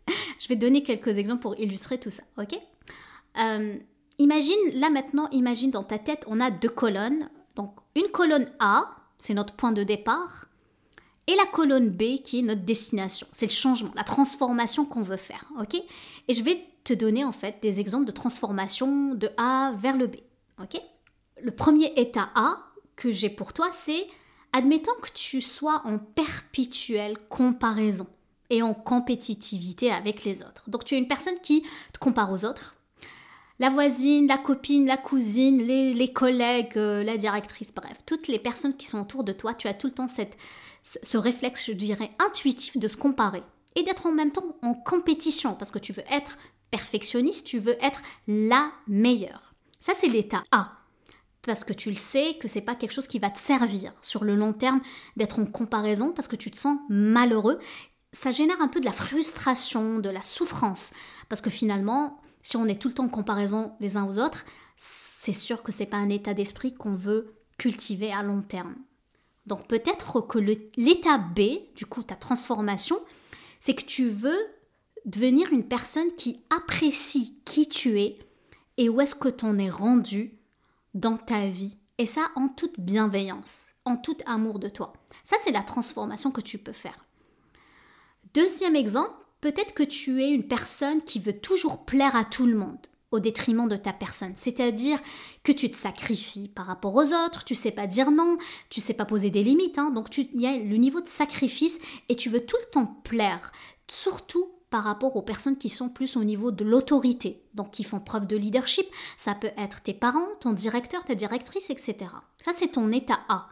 Je 0.40 0.48
vais 0.48 0.56
donner 0.56 0.84
quelques 0.84 1.18
exemples 1.18 1.42
pour 1.42 1.60
illustrer 1.60 2.00
tout 2.00 2.10
ça, 2.10 2.24
ok? 2.38 2.58
Euh, 3.38 3.78
Imagine, 4.22 4.54
là 4.74 4.92
maintenant, 4.92 5.28
imagine 5.32 5.72
dans 5.72 5.84
ta 5.84 5.98
tête, 5.98 6.26
on 6.28 6.40
a 6.40 6.52
deux 6.52 6.70
colonnes. 6.70 7.28
Donc 7.56 7.74
une 7.96 8.10
colonne 8.10 8.48
A, 8.60 8.92
c'est 9.18 9.34
notre 9.34 9.56
point 9.56 9.72
de 9.72 9.82
départ, 9.82 10.46
et 11.26 11.36
la 11.36 11.48
colonne 11.48 11.90
B 11.90 12.22
qui 12.24 12.38
est 12.38 12.44
notre 12.44 12.62
destination. 12.62 13.26
C'est 13.32 13.48
le 13.48 13.52
changement, 13.52 13.90
la 13.96 14.04
transformation 14.04 14.86
qu'on 14.86 15.02
veut 15.02 15.18
faire, 15.18 15.46
ok? 15.60 15.74
Et 16.28 16.34
je 16.36 16.44
vais 16.44 16.64
te 16.84 16.94
donner 16.94 17.26
en 17.26 17.32
fait 17.32 17.58
des 17.64 17.80
exemples 17.80 18.06
de 18.06 18.12
transformation 18.12 19.16
de 19.16 19.32
A 19.38 19.74
vers 19.76 19.98
le 19.98 20.06
B, 20.06 20.18
ok? 20.62 20.80
Le 21.42 21.52
premier 21.52 21.92
état 21.96 22.30
A 22.36 22.60
que 22.96 23.12
j'ai 23.12 23.30
pour 23.30 23.54
toi, 23.54 23.70
c'est 23.72 24.06
admettons 24.54 24.94
que 25.02 25.10
tu 25.16 25.42
sois 25.42 25.82
en 25.86 25.98
perpétuelle 25.98 27.18
comparaison 27.28 28.06
et 28.52 28.62
en 28.62 28.76
compétitivité 28.76 29.92
avec 29.92 30.26
les 30.26 30.44
autres. 30.44 30.70
Donc 30.70 30.86
tu 30.86 30.94
es 30.94 31.00
une 31.00 31.08
personne 31.08 31.40
qui 31.42 31.64
te 31.92 31.98
compare 31.98 32.32
aux 32.32 32.46
autres. 32.46 32.76
La 33.62 33.70
voisine, 33.70 34.26
la 34.26 34.40
copine, 34.40 34.88
la 34.88 34.98
cousine, 34.98 35.60
les, 35.60 36.12
collègues, 36.12 36.78
euh, 36.78 37.04
la 37.04 37.16
directrice, 37.16 37.72
bref, 37.72 37.96
toutes 38.08 38.28
les 38.28 38.40
personnes 38.40 38.76
qui 38.76 38.88
sont 38.88 39.00
autour 39.00 39.24
de 39.24 39.34
toi, 39.34 39.54
tu 39.54 39.68
as 39.68 39.76
tout 39.76 39.86
le 39.86 39.94
temps 39.94 40.08
cette, 40.08 40.36
ce 40.82 41.16
réflexe, 41.16 41.68
je 41.68 41.74
dirais, 41.74 42.10
intuitif 42.18 42.78
de 42.78 42.88
se 42.88 42.98
comparer 42.98 43.44
et 43.76 43.84
d'être 43.84 44.08
en 44.08 44.14
même 44.14 44.32
temps 44.32 44.58
en 44.64 44.74
compétition 44.74 45.54
parce 45.54 45.70
que 45.70 45.78
tu 45.78 45.94
veux 45.94 46.02
être 46.10 46.40
perfectionniste, 46.72 47.46
tu 47.46 47.60
veux 47.60 47.78
être 47.86 48.02
la 48.28 48.72
meilleure. 48.88 49.54
Ça, 49.80 49.94
c'est 49.94 50.10
l'état 50.10 50.42
A. 50.52 50.72
parce 51.44 51.64
que 51.64 51.74
tu 51.74 51.92
le 51.92 51.98
sais 51.98 52.38
que 52.42 52.48
c'est 52.48 52.62
pas 52.62 52.74
quelque 52.74 52.94
chose 52.94 53.08
qui 53.08 53.20
va 53.20 53.30
te 53.30 53.38
servir 53.38 53.94
sur 54.02 54.24
le 54.24 54.36
long 54.36 54.54
terme 54.54 54.82
d'être 55.18 55.38
en 55.38 55.46
comparaison 55.46 56.14
parce 56.14 56.28
que 56.28 56.36
tu 56.36 56.50
te 56.50 56.58
sens 56.58 56.80
malheureux. 56.90 57.60
Ça 58.12 58.32
génère 58.32 58.60
un 58.60 58.70
peu 58.70 58.80
de 58.80 58.86
la 58.86 58.92
frustration, 58.92 60.00
de 60.00 60.10
la 60.10 60.24
souffrance 60.24 60.94
parce 61.30 61.42
que 61.42 61.52
finalement, 61.52 62.22
si 62.42 62.58
on 62.58 62.68
est 62.68 62.80
tout 62.80 62.88
le 62.88 62.94
temps 62.94 63.06
en 63.06 63.10
comparaison 63.10 63.74
les 63.80 63.98
uns 63.98 64.08
aux 64.08 64.20
autres, 64.20 64.46
c'est 64.76 65.34
sûr 65.34 65.64
que 65.64 65.72
c'est 65.72 65.86
pas 65.86 65.98
un 65.98 66.10
état 66.10 66.34
d'esprit 66.34 66.74
qu'on 66.74 66.96
veut 66.96 67.36
cultiver 67.58 68.12
à 68.12 68.24
long 68.24 68.42
terme. 68.42 68.76
Donc 69.46 69.68
peut-être 69.68 70.22
que 70.22 70.40
l'état 70.40 71.18
B, 71.18 71.42
du 71.76 71.86
coup 71.86 72.04
ta 72.04 72.16
transformation, 72.16 72.98
c'est 73.60 73.76
que 73.76 73.86
tu 73.86 74.10
veux 74.10 74.40
devenir 75.06 75.52
une 75.52 75.68
personne 75.68 76.12
qui 76.18 76.44
apprécie 76.50 77.40
qui 77.46 77.68
tu 77.68 78.00
es 78.00 78.16
et 78.78 78.90
où 78.90 79.02
est-ce 79.02 79.16
que 79.16 79.30
t'en 79.30 79.58
es 79.58 79.70
rendu 79.70 80.38
dans 80.94 81.18
ta 81.18 81.48
vie. 81.48 81.78
Et 81.98 82.06
ça 82.06 82.32
en 82.36 82.48
toute 82.48 82.80
bienveillance, 82.80 83.68
en 83.86 83.98
tout 83.98 84.18
amour 84.26 84.60
de 84.60 84.70
toi. 84.70 84.94
Ça, 85.24 85.36
c'est 85.44 85.52
la 85.52 85.62
transformation 85.62 86.32
que 86.32 86.42
tu 86.42 86.58
peux 86.58 86.72
faire. 86.72 87.06
Deuxième 88.34 88.76
exemple, 88.76 89.14
peut-être 89.42 89.74
que 89.74 89.84
tu 89.84 90.24
es 90.24 90.30
une 90.30 90.48
personne 90.48 91.02
qui 91.02 91.20
veut 91.20 91.38
toujours 91.38 91.84
plaire 91.86 92.16
à 92.16 92.24
tout 92.24 92.46
le 92.46 92.56
monde 92.56 92.78
au 93.12 93.20
détriment 93.20 93.68
de 93.68 93.76
ta 93.76 93.92
personne. 93.92 94.34
C'est-à-dire 94.36 94.98
que 95.44 95.52
tu 95.52 95.70
te 95.70 95.76
sacrifies 95.76 96.48
par 96.48 96.66
rapport 96.66 96.96
aux 96.96 97.14
autres, 97.14 97.44
tu 97.44 97.56
sais 97.56 97.72
pas 97.72 97.88
dire 97.88 98.10
non, 98.10 98.38
tu 98.70 98.80
sais 98.80 98.94
pas 98.94 99.06
poser 99.06 99.30
des 99.30 99.44
limites, 99.44 99.78
hein. 99.78 99.92
donc 99.92 100.18
il 100.18 100.40
y 100.40 100.48
a 100.48 100.58
le 100.58 100.78
niveau 100.78 101.02
de 101.02 101.08
sacrifice 101.08 101.80
et 102.08 102.16
tu 102.16 102.30
veux 102.30 102.46
tout 102.46 102.58
le 102.66 102.72
temps 102.72 103.02
plaire, 103.04 103.52
surtout 103.90 104.50
par 104.70 104.86
rapport 104.86 105.18
aux 105.18 105.22
personnes 105.22 105.58
qui 105.58 105.68
sont 105.68 105.90
plus 105.90 106.16
au 106.16 106.24
niveau 106.24 106.52
de 106.52 106.64
l'autorité, 106.64 107.44
donc 107.54 107.72
qui 107.72 107.84
font 107.84 108.00
preuve 108.00 108.26
de 108.26 108.38
leadership. 108.38 108.88
Ça 109.18 109.36
peut 109.36 109.52
être 109.58 109.82
tes 109.82 109.94
parents, 109.94 110.30
ton 110.40 110.54
directeur, 110.54 111.04
ta 111.04 111.14
directrice, 111.14 111.70
etc. 111.70 111.98
Ça, 112.38 112.52
c'est 112.54 112.70
ton 112.70 112.90
état 112.94 113.20
A. 113.28 113.50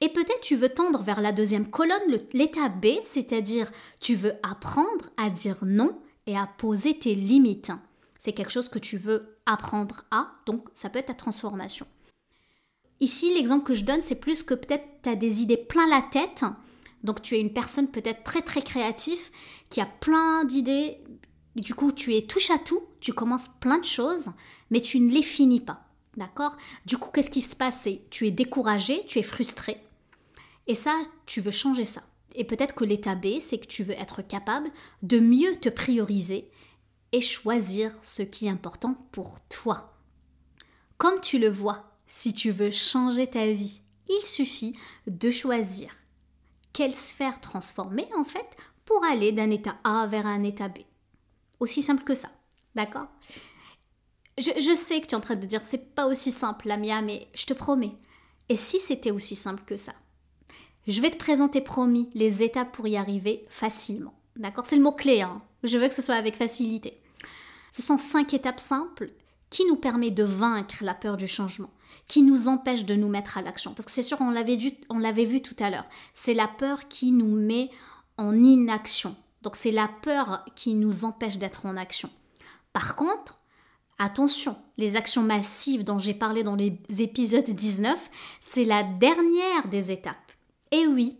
Et 0.00 0.08
peut-être 0.08 0.40
tu 0.42 0.54
veux 0.54 0.68
tendre 0.68 1.02
vers 1.02 1.20
la 1.20 1.32
deuxième 1.32 1.68
colonne, 1.68 2.20
l'état 2.32 2.68
B, 2.68 2.86
c'est-à-dire 3.02 3.70
tu 4.00 4.14
veux 4.14 4.34
apprendre 4.42 5.10
à 5.16 5.28
dire 5.28 5.58
non 5.62 6.00
et 6.26 6.36
à 6.36 6.46
poser 6.46 6.98
tes 6.98 7.16
limites. 7.16 7.72
C'est 8.18 8.32
quelque 8.32 8.52
chose 8.52 8.68
que 8.68 8.78
tu 8.78 8.96
veux 8.96 9.38
apprendre 9.46 10.04
à, 10.10 10.32
donc 10.46 10.68
ça 10.72 10.88
peut 10.88 10.98
être 11.00 11.06
ta 11.06 11.14
transformation. 11.14 11.86
Ici, 13.00 13.32
l'exemple 13.34 13.64
que 13.64 13.74
je 13.74 13.84
donne, 13.84 14.02
c'est 14.02 14.20
plus 14.20 14.42
que 14.42 14.54
peut-être 14.54 14.86
tu 15.02 15.08
as 15.08 15.16
des 15.16 15.40
idées 15.42 15.56
plein 15.56 15.88
la 15.88 16.02
tête, 16.02 16.44
donc 17.02 17.22
tu 17.22 17.36
es 17.36 17.40
une 17.40 17.52
personne 17.52 17.90
peut-être 17.90 18.24
très 18.24 18.42
très 18.42 18.62
créative 18.62 19.30
qui 19.70 19.80
a 19.80 19.86
plein 19.86 20.44
d'idées. 20.44 20.98
Du 21.56 21.74
coup, 21.74 21.92
tu 21.92 22.14
es 22.14 22.22
touche 22.22 22.50
à 22.50 22.58
tout, 22.58 22.82
tu 23.00 23.12
commences 23.12 23.48
plein 23.60 23.78
de 23.78 23.84
choses, 23.84 24.28
mais 24.70 24.80
tu 24.80 25.00
ne 25.00 25.12
les 25.12 25.22
finis 25.22 25.60
pas. 25.60 25.84
D'accord? 26.16 26.56
Du 26.86 26.98
coup, 26.98 27.10
qu'est-ce 27.12 27.30
qui 27.30 27.42
se 27.42 27.54
passe? 27.54 27.88
Tu 28.10 28.26
es 28.26 28.32
découragé, 28.32 29.04
tu 29.06 29.18
es 29.18 29.22
frustré. 29.22 29.80
Et 30.68 30.74
ça, 30.74 30.94
tu 31.26 31.40
veux 31.40 31.50
changer 31.50 31.84
ça. 31.84 32.02
Et 32.34 32.44
peut-être 32.44 32.74
que 32.74 32.84
l'état 32.84 33.14
B, 33.14 33.40
c'est 33.40 33.58
que 33.58 33.66
tu 33.66 33.82
veux 33.82 33.98
être 33.98 34.22
capable 34.22 34.70
de 35.02 35.18
mieux 35.18 35.56
te 35.56 35.70
prioriser 35.70 36.50
et 37.12 37.20
choisir 37.20 37.90
ce 38.04 38.22
qui 38.22 38.46
est 38.46 38.50
important 38.50 38.94
pour 39.10 39.40
toi. 39.48 39.98
Comme 40.98 41.20
tu 41.20 41.38
le 41.38 41.48
vois, 41.48 41.96
si 42.06 42.34
tu 42.34 42.50
veux 42.50 42.70
changer 42.70 43.26
ta 43.26 43.50
vie, 43.50 43.80
il 44.08 44.24
suffit 44.24 44.76
de 45.06 45.30
choisir 45.30 45.90
quelle 46.72 46.94
sphère 46.94 47.40
transformer 47.40 48.08
en 48.16 48.24
fait 48.24 48.56
pour 48.84 49.04
aller 49.04 49.32
d'un 49.32 49.50
état 49.50 49.78
A 49.84 50.06
vers 50.06 50.26
un 50.26 50.42
état 50.42 50.68
B. 50.68 50.78
Aussi 51.60 51.82
simple 51.82 52.04
que 52.04 52.14
ça, 52.14 52.30
d'accord? 52.74 53.08
Je, 54.38 54.74
sais 54.76 55.00
que 55.00 55.06
tu 55.06 55.12
es 55.12 55.16
en 55.16 55.20
train 55.20 55.34
de 55.34 55.46
dire 55.46 55.62
c'est 55.64 55.94
pas 55.94 56.06
aussi 56.06 56.30
simple, 56.30 56.68
Lamia, 56.68 57.02
mais 57.02 57.28
je 57.34 57.46
te 57.46 57.54
promets. 57.54 57.96
Et 58.48 58.56
si 58.56 58.78
c'était 58.78 59.10
aussi 59.10 59.34
simple 59.34 59.64
que 59.66 59.76
ça? 59.76 59.94
Je 60.88 61.00
vais 61.00 61.10
te 61.10 61.18
présenter, 61.18 61.60
promis, 61.60 62.08
les 62.14 62.42
étapes 62.42 62.72
pour 62.72 62.88
y 62.88 62.96
arriver 62.96 63.44
facilement. 63.50 64.14
D'accord? 64.36 64.66
C'est 64.66 64.76
le 64.76 64.82
mot-clé, 64.82 65.20
hein 65.20 65.42
je 65.64 65.76
veux 65.76 65.88
que 65.88 65.94
ce 65.94 66.02
soit 66.02 66.14
avec 66.14 66.36
facilité. 66.36 67.00
Ce 67.72 67.82
sont 67.82 67.98
cinq 67.98 68.32
étapes 68.32 68.60
simples 68.60 69.10
qui 69.50 69.64
nous 69.66 69.76
permettent 69.76 70.14
de 70.14 70.24
vaincre 70.24 70.82
la 70.82 70.94
peur 70.94 71.16
du 71.16 71.26
changement 71.26 71.70
qui 72.06 72.22
nous 72.22 72.48
empêche 72.48 72.84
de 72.84 72.94
nous 72.94 73.08
mettre 73.08 73.36
à 73.36 73.42
l'action. 73.42 73.74
Parce 73.74 73.84
que 73.84 73.92
c'est 73.92 74.02
sûr, 74.02 74.18
on 74.20 74.30
l'avait, 74.30 75.24
vu 75.24 75.42
tout 75.42 75.56
à 75.58 75.70
l'heure, 75.70 75.84
c'est 76.14 76.34
la 76.34 76.48
peur 76.48 76.88
qui 76.88 77.12
nous 77.12 77.36
met 77.36 77.70
en 78.16 78.34
inaction. 78.34 79.14
Donc 79.42 79.56
c'est 79.56 79.70
la 79.70 79.88
peur 80.02 80.44
qui 80.56 80.74
nous 80.74 81.04
empêche 81.04 81.38
d'être 81.38 81.66
en 81.66 81.76
action. 81.76 82.10
Par 82.72 82.96
contre, 82.96 83.40
attention, 83.98 84.56
les 84.78 84.96
actions 84.96 85.22
massives 85.22 85.84
dont 85.84 85.98
j'ai 85.98 86.14
parlé 86.14 86.42
dans 86.42 86.56
les 86.56 86.80
épisodes 86.98 87.44
19, 87.44 88.10
c'est 88.40 88.64
la 88.64 88.82
dernière 88.82 89.68
des 89.70 89.92
étapes. 89.92 90.16
Et 90.72 90.86
oui, 90.86 91.16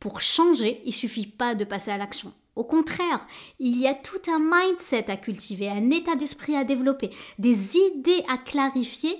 pour 0.00 0.20
changer, 0.20 0.82
il 0.84 0.92
suffit 0.92 1.26
pas 1.26 1.54
de 1.54 1.64
passer 1.64 1.90
à 1.90 1.98
l'action. 1.98 2.32
Au 2.56 2.64
contraire, 2.64 3.26
il 3.60 3.78
y 3.78 3.86
a 3.86 3.94
tout 3.94 4.20
un 4.28 4.40
mindset 4.40 5.10
à 5.10 5.16
cultiver, 5.16 5.68
un 5.68 5.90
état 5.90 6.16
d'esprit 6.16 6.56
à 6.56 6.64
développer, 6.64 7.10
des 7.38 7.76
idées 7.76 8.24
à 8.28 8.36
clarifier 8.36 9.16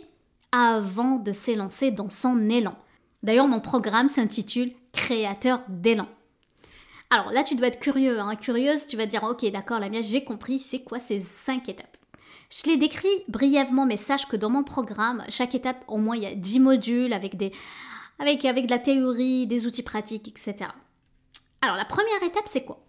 avant 0.51 1.19
de 1.19 1.33
s'élancer 1.33 1.91
dans 1.91 2.11
son 2.11 2.49
élan. 2.49 2.77
D'ailleurs, 3.23 3.49
mon 3.49 3.61
programme 3.61 4.09
s'intitule 4.09 4.73
Créateur 4.93 5.61
d'élan. 5.69 6.09
Alors 7.11 7.31
là, 7.31 7.45
tu 7.45 7.55
dois 7.55 7.69
être 7.69 7.81
curieux, 7.81 8.19
hein, 8.19 8.35
curieuse, 8.37 8.87
tu 8.87 8.97
vas 8.97 9.07
te 9.07 9.11
dire, 9.11 9.23
ok, 9.23 9.51
d'accord, 9.53 9.79
la 9.79 9.89
mienne, 9.89 10.03
j'ai 10.03 10.25
compris, 10.25 10.59
c'est 10.59 10.81
quoi 10.81 10.99
ces 10.99 11.21
cinq 11.21 11.69
étapes? 11.69 11.97
Je 12.51 12.69
l'ai 12.69 12.77
décrit 12.77 13.09
brièvement, 13.29 13.87
mais 13.87 13.97
sache 13.97 14.27
que 14.27 14.37
dans 14.37 14.51
mon 14.51 14.65
programme, 14.65 15.23
chaque 15.29 15.55
étape, 15.55 15.85
au 15.87 15.99
moins, 15.99 16.17
il 16.17 16.23
y 16.23 16.27
a 16.27 16.35
10 16.35 16.61
modules 16.61 17.13
avec, 17.13 17.37
des, 17.37 17.53
avec, 18.19 18.45
avec 18.45 18.67
de 18.67 18.71
la 18.71 18.79
théorie, 18.79 19.47
des 19.47 19.67
outils 19.67 19.83
pratiques, 19.83 20.29
etc. 20.29 20.71
Alors, 21.61 21.77
la 21.77 21.85
première 21.85 22.23
étape, 22.23 22.47
c'est 22.47 22.65
quoi? 22.65 22.85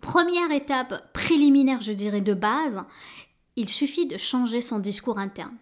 Première 0.00 0.50
étape 0.52 1.12
préliminaire, 1.12 1.80
je 1.80 1.92
dirais, 1.92 2.20
de 2.20 2.34
base, 2.34 2.82
il 3.56 3.68
suffit 3.68 4.06
de 4.06 4.16
changer 4.16 4.60
son 4.60 4.78
discours 4.78 5.18
interne. 5.18 5.56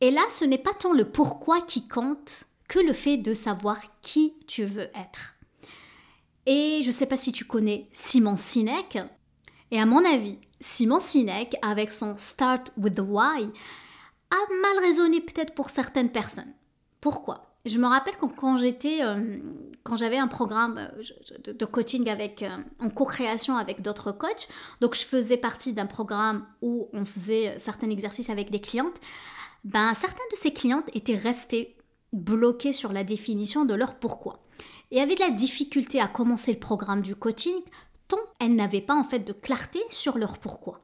Et 0.00 0.10
là, 0.10 0.22
ce 0.28 0.44
n'est 0.44 0.58
pas 0.58 0.74
tant 0.74 0.92
le 0.92 1.04
pourquoi 1.04 1.60
qui 1.60 1.88
compte 1.88 2.44
que 2.68 2.78
le 2.78 2.92
fait 2.92 3.16
de 3.16 3.34
savoir 3.34 3.78
qui 4.00 4.34
tu 4.46 4.64
veux 4.64 4.88
être. 4.94 5.34
Et 6.46 6.80
je 6.82 6.88
ne 6.88 6.92
sais 6.92 7.06
pas 7.06 7.16
si 7.16 7.32
tu 7.32 7.44
connais 7.44 7.88
Simon 7.92 8.36
Sinek. 8.36 8.98
Et 9.70 9.80
à 9.80 9.86
mon 9.86 10.04
avis, 10.04 10.38
Simon 10.60 11.00
Sinek, 11.00 11.56
avec 11.62 11.92
son 11.92 12.14
Start 12.18 12.70
with 12.76 12.94
the 12.94 13.00
Why, 13.00 13.48
a 14.30 14.54
mal 14.62 14.84
résonné 14.84 15.20
peut-être 15.20 15.54
pour 15.54 15.70
certaines 15.70 16.12
personnes. 16.12 16.52
Pourquoi? 17.00 17.53
Je 17.66 17.78
me 17.78 17.86
rappelle 17.86 18.14
quand, 18.36 18.58
j'étais, 18.58 19.02
euh, 19.02 19.38
quand 19.84 19.96
j'avais 19.96 20.18
un 20.18 20.28
programme 20.28 20.76
euh, 20.78 21.52
de 21.52 21.64
coaching 21.64 22.10
avec, 22.10 22.42
euh, 22.42 22.48
en 22.78 22.90
co-création 22.90 23.56
avec 23.56 23.80
d'autres 23.80 24.12
coachs, 24.12 24.48
donc 24.82 24.94
je 24.94 25.04
faisais 25.04 25.38
partie 25.38 25.72
d'un 25.72 25.86
programme 25.86 26.46
où 26.60 26.88
on 26.92 27.06
faisait 27.06 27.54
certains 27.58 27.88
exercices 27.88 28.28
avec 28.28 28.50
des 28.50 28.60
clientes 28.60 29.00
ben, 29.64 29.94
certains 29.94 30.24
de 30.30 30.36
ces 30.36 30.52
clientes 30.52 30.90
étaient 30.92 31.16
restées 31.16 31.74
bloquées 32.12 32.74
sur 32.74 32.92
la 32.92 33.02
définition 33.02 33.64
de 33.64 33.72
leur 33.72 33.94
pourquoi 33.94 34.40
et 34.90 35.00
avaient 35.00 35.14
de 35.14 35.20
la 35.20 35.30
difficulté 35.30 36.00
à 36.00 36.06
commencer 36.06 36.52
le 36.52 36.58
programme 36.58 37.00
du 37.00 37.16
coaching 37.16 37.62
tant 38.08 38.18
elles 38.40 38.54
n'avaient 38.54 38.82
pas 38.82 38.94
en 38.94 39.04
fait 39.04 39.20
de 39.20 39.32
clarté 39.32 39.80
sur 39.88 40.18
leur 40.18 40.36
pourquoi. 40.36 40.82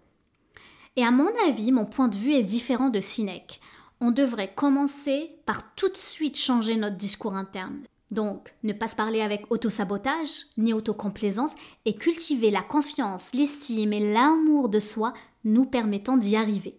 Et 0.96 1.04
à 1.04 1.10
mon 1.10 1.28
avis, 1.46 1.72
mon 1.72 1.84
point 1.84 2.08
de 2.08 2.16
vue 2.16 2.32
est 2.32 2.42
différent 2.42 2.88
de 2.88 3.00
Sinek. 3.00 3.60
On 4.00 4.10
devrait 4.10 4.52
commencer 4.54 5.30
par 5.44 5.74
tout 5.74 5.90
de 5.90 5.96
suite 5.96 6.38
changer 6.38 6.76
notre 6.76 6.96
discours 6.96 7.34
interne. 7.34 7.80
Donc, 8.10 8.54
ne 8.62 8.72
pas 8.72 8.86
se 8.86 8.96
parler 8.96 9.20
avec 9.20 9.50
autosabotage 9.50 10.46
ni 10.56 10.72
autocomplaisance 10.72 11.54
et 11.84 11.94
cultiver 11.94 12.50
la 12.50 12.62
confiance, 12.62 13.34
l'estime 13.34 13.92
et 13.92 14.12
l'amour 14.12 14.70
de 14.70 14.80
soi 14.80 15.12
nous 15.44 15.66
permettant 15.66 16.16
d'y 16.16 16.34
arriver. 16.34 16.78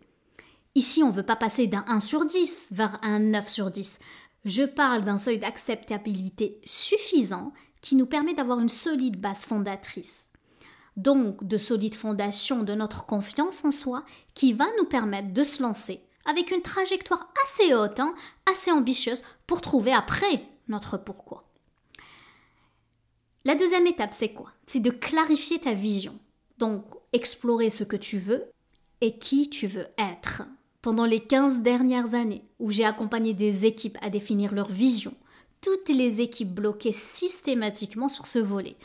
Ici, 0.74 1.04
on 1.04 1.10
ne 1.10 1.14
veut 1.14 1.24
pas 1.24 1.36
passer 1.36 1.68
d'un 1.68 1.86
1 1.88 2.00
sur 2.00 2.26
10 2.26 2.70
vers 2.72 2.98
un 3.04 3.20
9 3.20 3.48
sur 3.48 3.70
10. 3.70 4.00
Je 4.46 4.64
parle 4.64 5.04
d'un 5.04 5.18
seuil 5.18 5.38
d'acceptabilité 5.38 6.60
suffisant 6.66 7.54
qui 7.82 7.96
nous 7.96 8.08
permet 8.08 8.34
d'avoir 8.34 8.60
une 8.60 8.70
solide 8.70 9.18
base 9.18 9.46
fondatrice. 9.46 10.32
Donc, 10.98 11.46
de 11.46 11.58
solides 11.58 11.96
fondations 11.96 12.64
de 12.64 12.74
notre 12.74 13.06
confiance 13.06 13.64
en 13.64 13.72
soi 13.72 14.04
qui 14.34 14.54
va 14.54 14.66
nous 14.80 14.86
permettre 14.86 15.34
de 15.34 15.44
se 15.44 15.62
lancer 15.62 16.02
avec 16.26 16.52
une 16.52 16.62
trajectoire 16.62 17.32
assez 17.44 17.74
haute, 17.74 18.00
hein, 18.00 18.14
assez 18.46 18.72
ambitieuse 18.72 19.24
pour 19.48 19.62
trouver 19.62 19.94
après 19.94 20.46
notre 20.68 20.98
pourquoi. 20.98 21.46
La 23.44 23.56
deuxième 23.56 23.88
étape, 23.88 24.14
c'est 24.14 24.34
quoi? 24.34 24.52
C'est 24.68 24.82
de 24.82 24.92
clarifier 24.92 25.60
ta 25.60 25.74
vision. 25.74 26.18
Donc, 26.60 26.86
explorer 27.12 27.72
ce 27.72 27.84
que 27.84 27.96
tu 27.96 28.20
veux 28.20 28.46
et 29.02 29.18
qui 29.18 29.50
tu 29.50 29.66
veux 29.66 29.88
être. 29.98 30.44
Pendant 30.82 31.06
les 31.06 31.20
15 31.20 31.60
dernières 31.60 32.14
années 32.14 32.44
où 32.60 32.72
j'ai 32.72 32.86
accompagné 32.86 33.34
des 33.34 33.66
équipes 33.66 33.98
à 34.02 34.10
définir 34.10 34.54
leur 34.54 34.70
vision, 34.70 35.14
toutes 35.62 35.90
les 35.90 36.22
équipes 36.22 36.54
bloquaient 36.54 36.92
systématiquement 36.92 38.10
sur 38.10 38.26
ce 38.26 38.40
volet. 38.40 38.76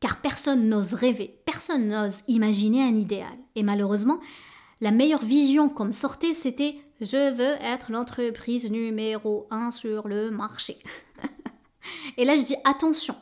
Car 0.00 0.20
personne 0.20 0.68
n'ose 0.68 0.92
rêver, 0.94 1.38
personne 1.44 1.88
n'ose 1.88 2.22
imaginer 2.28 2.82
un 2.82 2.94
idéal. 2.94 3.36
Et 3.54 3.62
malheureusement, 3.62 4.20
la 4.80 4.90
meilleure 4.90 5.24
vision 5.24 5.68
comme 5.68 5.92
sortait, 5.92 6.34
c'était 6.34 6.76
je 7.00 7.34
veux 7.34 7.62
être 7.62 7.92
l'entreprise 7.92 8.70
numéro 8.70 9.46
un 9.50 9.70
sur 9.70 10.08
le 10.08 10.30
marché. 10.30 10.78
Et 12.16 12.24
là, 12.24 12.36
je 12.36 12.42
dis 12.42 12.56
attention, 12.64 13.14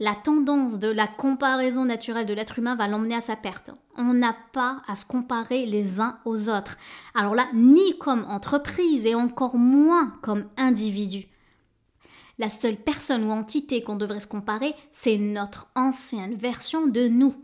la 0.00 0.14
tendance 0.14 0.78
de 0.78 0.88
la 0.88 1.06
comparaison 1.06 1.84
naturelle 1.84 2.26
de 2.26 2.34
l'être 2.34 2.58
humain 2.58 2.74
va 2.74 2.88
l'emmener 2.88 3.14
à 3.14 3.20
sa 3.20 3.36
perte. 3.36 3.70
On 3.96 4.14
n'a 4.14 4.36
pas 4.52 4.82
à 4.86 4.96
se 4.96 5.06
comparer 5.06 5.64
les 5.64 6.00
uns 6.00 6.18
aux 6.24 6.48
autres. 6.48 6.76
Alors 7.14 7.34
là, 7.34 7.46
ni 7.54 7.96
comme 7.98 8.26
entreprise 8.28 9.06
et 9.06 9.14
encore 9.14 9.56
moins 9.56 10.14
comme 10.22 10.46
individu. 10.56 11.26
La 12.38 12.48
seule 12.48 12.76
personne 12.76 13.24
ou 13.24 13.30
entité 13.30 13.82
qu'on 13.82 13.96
devrait 13.96 14.20
se 14.20 14.26
comparer, 14.26 14.74
c'est 14.90 15.18
notre 15.18 15.68
ancienne 15.74 16.34
version 16.34 16.86
de 16.86 17.08
nous. 17.08 17.34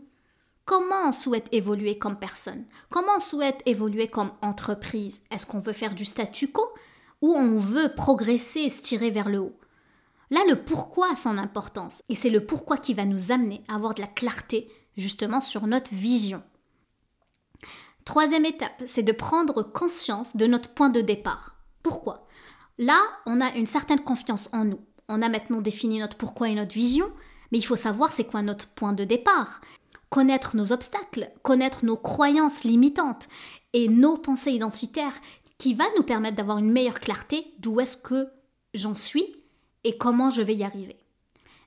Comment 0.69 1.07
on 1.07 1.11
souhaite 1.11 1.47
évoluer 1.51 1.97
comme 1.97 2.19
personne? 2.19 2.63
Comment 2.91 3.13
on 3.17 3.19
souhaite 3.19 3.63
évoluer 3.65 4.07
comme 4.07 4.31
entreprise? 4.43 5.23
Est-ce 5.31 5.47
qu'on 5.47 5.61
veut 5.61 5.73
faire 5.73 5.95
du 5.95 6.05
statu 6.05 6.49
quo 6.49 6.61
ou 7.23 7.33
on 7.33 7.57
veut 7.57 7.95
progresser 7.95 8.59
et 8.59 8.69
se 8.69 8.83
tirer 8.83 9.09
vers 9.09 9.29
le 9.29 9.39
haut? 9.39 9.59
Là, 10.29 10.41
le 10.47 10.63
pourquoi 10.63 11.13
a 11.13 11.15
son 11.15 11.39
importance 11.39 12.03
et 12.07 12.13
c'est 12.13 12.29
le 12.29 12.45
pourquoi 12.45 12.77
qui 12.77 12.93
va 12.93 13.05
nous 13.05 13.31
amener 13.31 13.63
à 13.67 13.73
avoir 13.73 13.95
de 13.95 14.01
la 14.01 14.07
clarté 14.07 14.71
justement 14.95 15.41
sur 15.41 15.65
notre 15.65 15.91
vision. 15.95 16.43
Troisième 18.05 18.45
étape, 18.45 18.83
c'est 18.85 19.01
de 19.01 19.11
prendre 19.11 19.63
conscience 19.63 20.35
de 20.35 20.45
notre 20.45 20.69
point 20.69 20.89
de 20.89 21.01
départ. 21.01 21.55
Pourquoi? 21.81 22.27
Là, 22.77 23.01
on 23.25 23.41
a 23.41 23.55
une 23.55 23.65
certaine 23.65 24.03
confiance 24.03 24.49
en 24.53 24.65
nous. 24.65 24.81
On 25.07 25.23
a 25.23 25.29
maintenant 25.29 25.61
défini 25.61 25.97
notre 25.97 26.17
pourquoi 26.17 26.49
et 26.49 26.53
notre 26.53 26.75
vision, 26.75 27.11
mais 27.51 27.57
il 27.57 27.65
faut 27.65 27.75
savoir 27.75 28.13
c'est 28.13 28.25
quoi 28.25 28.43
notre 28.43 28.67
point 28.67 28.93
de 28.93 29.03
départ 29.03 29.61
connaître 30.09 30.55
nos 30.55 30.71
obstacles, 30.71 31.31
connaître 31.43 31.85
nos 31.85 31.97
croyances 31.97 32.63
limitantes 32.63 33.27
et 33.73 33.87
nos 33.87 34.17
pensées 34.17 34.51
identitaires 34.51 35.19
qui 35.57 35.73
va 35.73 35.85
nous 35.97 36.03
permettre 36.03 36.37
d'avoir 36.37 36.57
une 36.57 36.71
meilleure 36.71 36.99
clarté 36.99 37.53
d'où 37.59 37.79
est-ce 37.79 37.97
que 37.97 38.29
j'en 38.73 38.95
suis 38.95 39.35
et 39.83 39.97
comment 39.97 40.29
je 40.29 40.41
vais 40.41 40.55
y 40.55 40.63
arriver. 40.63 40.97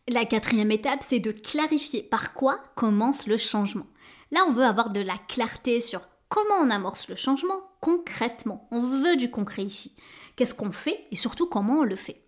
La 0.09 0.25
quatrième 0.25 0.73
étape, 0.73 1.05
c'est 1.05 1.21
de 1.21 1.31
clarifier 1.31 2.03
par 2.03 2.35
quoi 2.35 2.59
commence 2.75 3.27
le 3.27 3.37
changement. 3.37 3.87
Là, 4.33 4.45
on 4.49 4.53
veut 4.53 4.65
avoir 4.65 4.91
de 4.91 5.01
la 5.01 5.17
clarté 5.29 5.81
sur 5.81 6.01
comment 6.29 6.57
on 6.61 6.71
amorce 6.71 7.09
le 7.09 7.15
changement 7.15 7.61
concrètement. 7.81 8.69
On 8.73 8.81
veut 8.81 9.17
du 9.17 9.31
concret 9.31 9.63
ici. 9.63 9.95
Qu'est-ce 10.35 10.55
qu'on 10.55 10.73
fait 10.73 11.07
et 11.11 11.17
surtout 11.17 11.47
comment 11.47 11.81
on 11.81 11.85
le 11.85 11.97
fait. 11.97 12.25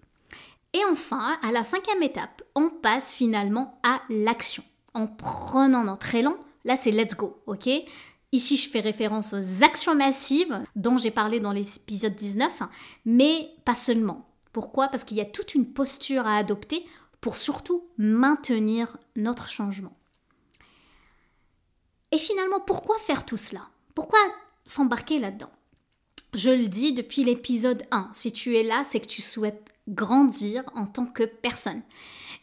Et 0.73 0.85
enfin, 0.90 1.38
à 1.42 1.50
la 1.50 1.64
cinquième 1.64 2.02
étape, 2.02 2.42
on 2.54 2.68
passe 2.68 3.12
finalement 3.12 3.80
à 3.83 4.02
l'action 4.11 4.62
en 4.94 5.06
prenant 5.06 5.84
notre 5.84 6.14
élan. 6.14 6.36
Là, 6.64 6.76
c'est 6.76 6.90
let's 6.90 7.14
go, 7.14 7.42
ok? 7.46 7.68
Ici, 8.32 8.56
je 8.56 8.68
fais 8.68 8.80
référence 8.80 9.32
aux 9.32 9.62
actions 9.62 9.94
massives 9.94 10.60
dont 10.74 10.98
j'ai 10.98 11.10
parlé 11.10 11.38
dans 11.38 11.52
l'épisode 11.52 12.14
19, 12.14 12.62
mais 13.04 13.50
pas 13.64 13.74
seulement. 13.74 14.28
Pourquoi? 14.52 14.88
Parce 14.88 15.04
qu'il 15.04 15.16
y 15.16 15.20
a 15.20 15.24
toute 15.26 15.54
une 15.54 15.72
posture 15.72 16.26
à 16.26 16.36
adopter 16.36 16.84
pour 17.20 17.36
surtout 17.36 17.84
maintenir 17.96 18.96
notre 19.16 19.48
changement. 19.48 19.96
Et 22.12 22.18
finalement, 22.18 22.60
pourquoi 22.60 22.96
faire 22.98 23.24
tout 23.26 23.36
cela? 23.36 23.68
Pourquoi 23.94 24.18
s'embarquer 24.66 25.18
là-dedans? 25.18 25.50
Je 26.34 26.50
le 26.50 26.66
dis 26.66 26.92
depuis 26.92 27.24
l'épisode 27.24 27.84
1, 27.92 28.10
si 28.12 28.32
tu 28.32 28.56
es 28.56 28.62
là, 28.62 28.82
c'est 28.84 29.00
que 29.00 29.06
tu 29.06 29.22
souhaites 29.22 29.72
grandir 29.88 30.64
en 30.74 30.86
tant 30.86 31.06
que 31.06 31.22
personne. 31.22 31.82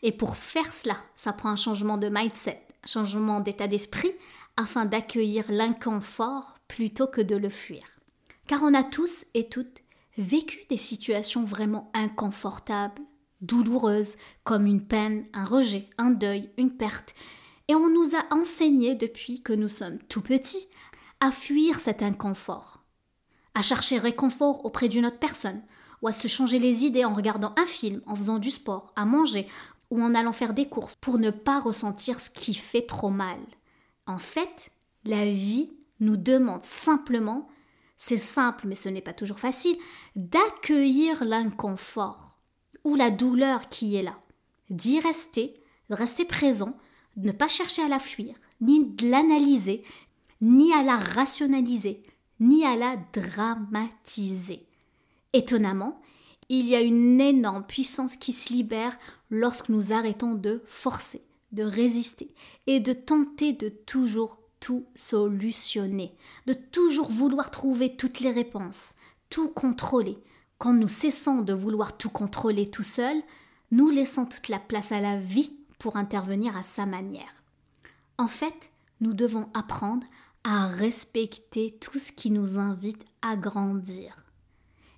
Et 0.03 0.11
pour 0.11 0.35
faire 0.35 0.73
cela, 0.73 0.97
ça 1.15 1.33
prend 1.33 1.49
un 1.49 1.55
changement 1.55 1.97
de 1.97 2.09
mindset, 2.09 2.65
changement 2.85 3.39
d'état 3.39 3.67
d'esprit 3.67 4.11
afin 4.57 4.85
d'accueillir 4.85 5.45
l'inconfort 5.49 6.57
plutôt 6.67 7.07
que 7.07 7.21
de 7.21 7.35
le 7.35 7.49
fuir. 7.49 7.83
Car 8.47 8.63
on 8.63 8.73
a 8.73 8.83
tous 8.83 9.25
et 9.33 9.47
toutes 9.47 9.83
vécu 10.17 10.59
des 10.69 10.77
situations 10.77 11.43
vraiment 11.43 11.91
inconfortables, 11.93 13.01
douloureuses, 13.41 14.17
comme 14.43 14.65
une 14.65 14.85
peine, 14.85 15.25
un 15.33 15.45
rejet, 15.45 15.89
un 15.97 16.11
deuil, 16.11 16.49
une 16.57 16.75
perte. 16.75 17.13
Et 17.67 17.75
on 17.75 17.89
nous 17.89 18.15
a 18.15 18.33
enseigné 18.33 18.95
depuis 18.95 19.41
que 19.41 19.53
nous 19.53 19.69
sommes 19.69 19.99
tout 20.09 20.21
petits 20.21 20.67
à 21.19 21.31
fuir 21.31 21.79
cet 21.79 22.03
inconfort, 22.03 22.83
à 23.53 23.61
chercher 23.61 23.97
réconfort 23.97 24.65
auprès 24.65 24.89
d'une 24.89 25.05
autre 25.05 25.19
personne, 25.19 25.61
ou 26.01 26.07
à 26.07 26.13
se 26.13 26.27
changer 26.27 26.57
les 26.57 26.83
idées 26.83 27.05
en 27.05 27.13
regardant 27.13 27.53
un 27.57 27.65
film, 27.65 28.01
en 28.07 28.15
faisant 28.15 28.39
du 28.39 28.49
sport, 28.49 28.91
à 28.95 29.05
manger, 29.05 29.47
ou 29.91 30.01
en 30.01 30.15
allant 30.15 30.33
faire 30.33 30.53
des 30.53 30.67
courses 30.67 30.95
pour 30.95 31.19
ne 31.19 31.29
pas 31.29 31.59
ressentir 31.59 32.19
ce 32.19 32.29
qui 32.29 32.53
fait 32.53 32.81
trop 32.81 33.09
mal. 33.09 33.39
En 34.07 34.17
fait, 34.17 34.71
la 35.03 35.25
vie 35.25 35.71
nous 35.99 36.17
demande 36.17 36.63
simplement, 36.63 37.47
c'est 37.97 38.17
simple 38.17 38.67
mais 38.67 38.75
ce 38.75 38.89
n'est 38.89 39.01
pas 39.01 39.13
toujours 39.13 39.39
facile, 39.39 39.77
d'accueillir 40.15 41.23
l'inconfort 41.23 42.39
ou 42.83 42.95
la 42.95 43.11
douleur 43.11 43.69
qui 43.69 43.95
est 43.95 44.01
là, 44.01 44.17
d'y 44.69 44.99
rester, 44.99 45.61
de 45.89 45.95
rester 45.95 46.25
présent, 46.25 46.77
de 47.17 47.27
ne 47.27 47.31
pas 47.31 47.49
chercher 47.49 47.83
à 47.83 47.87
la 47.89 47.99
fuir, 47.99 48.33
ni 48.61 48.87
de 48.87 49.09
l'analyser, 49.09 49.83
ni 50.39 50.73
à 50.73 50.83
la 50.83 50.97
rationaliser, 50.97 52.01
ni 52.39 52.65
à 52.65 52.75
la 52.75 52.97
dramatiser. 53.13 54.65
Étonnamment, 55.33 56.01
il 56.49 56.67
y 56.67 56.75
a 56.75 56.81
une 56.81 57.21
énorme 57.21 57.65
puissance 57.65 58.17
qui 58.17 58.33
se 58.33 58.51
libère 58.51 58.97
lorsque 59.31 59.69
nous 59.69 59.93
arrêtons 59.93 60.35
de 60.35 60.61
forcer, 60.67 61.23
de 61.51 61.63
résister 61.63 62.35
et 62.67 62.79
de 62.79 62.93
tenter 62.93 63.53
de 63.53 63.69
toujours 63.69 64.37
tout 64.59 64.85
solutionner, 64.95 66.13
de 66.45 66.53
toujours 66.53 67.09
vouloir 67.09 67.49
trouver 67.49 67.95
toutes 67.95 68.19
les 68.19 68.31
réponses, 68.31 68.93
tout 69.29 69.47
contrôler. 69.47 70.17
Quand 70.59 70.73
nous 70.73 70.87
cessons 70.87 71.41
de 71.41 71.53
vouloir 71.53 71.97
tout 71.97 72.11
contrôler 72.11 72.69
tout 72.69 72.83
seul, 72.83 73.15
nous 73.71 73.89
laissons 73.89 74.25
toute 74.25 74.49
la 74.49 74.59
place 74.59 74.91
à 74.91 74.99
la 74.99 75.17
vie 75.17 75.53
pour 75.79 75.95
intervenir 75.95 76.55
à 76.55 76.61
sa 76.61 76.85
manière. 76.85 77.33
En 78.19 78.27
fait, 78.27 78.71
nous 78.99 79.13
devons 79.13 79.49
apprendre 79.55 80.05
à 80.43 80.67
respecter 80.67 81.71
tout 81.79 81.97
ce 81.97 82.11
qui 82.11 82.29
nous 82.29 82.59
invite 82.59 83.03
à 83.21 83.35
grandir. 83.35 84.15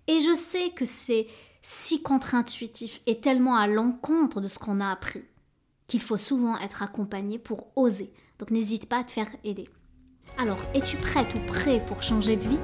Et 0.07 0.19
je 0.19 0.35
sais 0.35 0.71
que 0.71 0.85
c'est 0.85 1.27
si 1.63 2.03
contre-intuitif 2.03 3.01
et 3.07 3.19
tellement 3.19 3.55
à 3.55 3.67
l'encontre 3.67 4.41
de 4.41 4.47
ce 4.47 4.59
qu'on 4.59 4.81
a 4.81 4.91
appris 4.91 5.23
qu'il 5.87 6.01
faut 6.01 6.17
souvent 6.17 6.57
être 6.59 6.83
accompagné 6.83 7.39
pour 7.39 7.67
oser. 7.75 8.13
Donc 8.37 8.51
n'hésite 8.51 8.87
pas 8.87 8.99
à 8.99 9.03
te 9.03 9.11
faire 9.11 9.29
aider. 9.43 9.69
Alors, 10.37 10.59
es-tu 10.73 10.97
prête 10.97 11.35
ou 11.35 11.39
prêt 11.45 11.83
pour 11.87 12.03
changer 12.03 12.35
de 12.35 12.49
vie? 12.49 12.59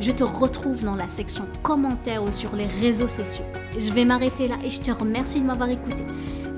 Je 0.00 0.10
te 0.10 0.24
retrouve 0.24 0.84
dans 0.84 0.94
la 0.94 1.08
section 1.08 1.46
commentaires 1.62 2.22
ou 2.22 2.30
sur 2.30 2.54
les 2.54 2.66
réseaux 2.66 3.08
sociaux. 3.08 3.44
Je 3.78 3.90
vais 3.92 4.04
m'arrêter 4.04 4.48
là 4.48 4.58
et 4.62 4.70
je 4.70 4.80
te 4.80 4.90
remercie 4.90 5.40
de 5.40 5.46
m'avoir 5.46 5.70
écouté. 5.70 6.04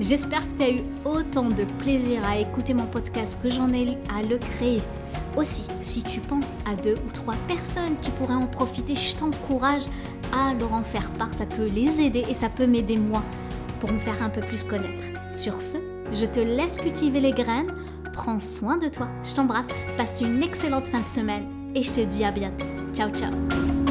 J'espère 0.01 0.47
que 0.47 0.55
tu 0.55 0.63
as 0.63 0.71
eu 0.73 0.81
autant 1.05 1.49
de 1.49 1.65
plaisir 1.83 2.23
à 2.27 2.39
écouter 2.39 2.75
mon 2.75 2.87
podcast 2.87 3.39
que 3.43 3.49
j'en 3.49 3.73
ai 3.73 3.97
à 4.15 4.23
le 4.23 4.37
créer. 4.37 4.83
Aussi, 5.37 5.69
si 5.81 6.03
tu 6.03 6.21
penses 6.21 6.53
à 6.67 6.75
deux 6.75 6.95
ou 7.07 7.13
trois 7.13 7.37
personnes 7.47 7.97
qui 8.01 8.11
pourraient 8.11 8.35
en 8.35 8.47
profiter, 8.47 8.95
je 8.95 9.15
t'encourage 9.17 9.85
à 10.33 10.55
leur 10.55 10.73
en 10.73 10.83
faire 10.83 11.11
part. 11.13 11.35
Ça 11.35 11.47
peut 11.47 11.67
les 11.67 12.01
aider 12.01 12.25
et 12.29 12.35
ça 12.35 12.49
peut 12.49 12.67
m'aider 12.67 12.97
moi 12.97 13.23
pour 13.81 13.93
me 13.93 13.99
faire 13.99 14.23
un 14.23 14.31
peu 14.31 14.41
plus 14.41 14.65
connaître. 14.65 15.05
Sur 15.35 15.61
ce, 15.61 15.79
je 16.13 16.25
te 16.25 16.41
laisse 16.41 16.79
cultiver 16.79 17.21
les 17.21 17.33
graines. 17.33 17.75
Prends 18.13 18.41
soin 18.41 18.79
de 18.79 18.89
toi. 18.89 19.09
Je 19.23 19.35
t'embrasse. 19.35 19.69
Passe 19.97 20.21
une 20.21 20.43
excellente 20.43 20.87
fin 20.87 21.01
de 21.01 21.09
semaine 21.09 21.45
et 21.75 21.83
je 21.83 21.93
te 21.93 22.01
dis 22.01 22.25
à 22.25 22.31
bientôt. 22.31 22.67
Ciao 22.95 23.11
ciao 23.11 23.86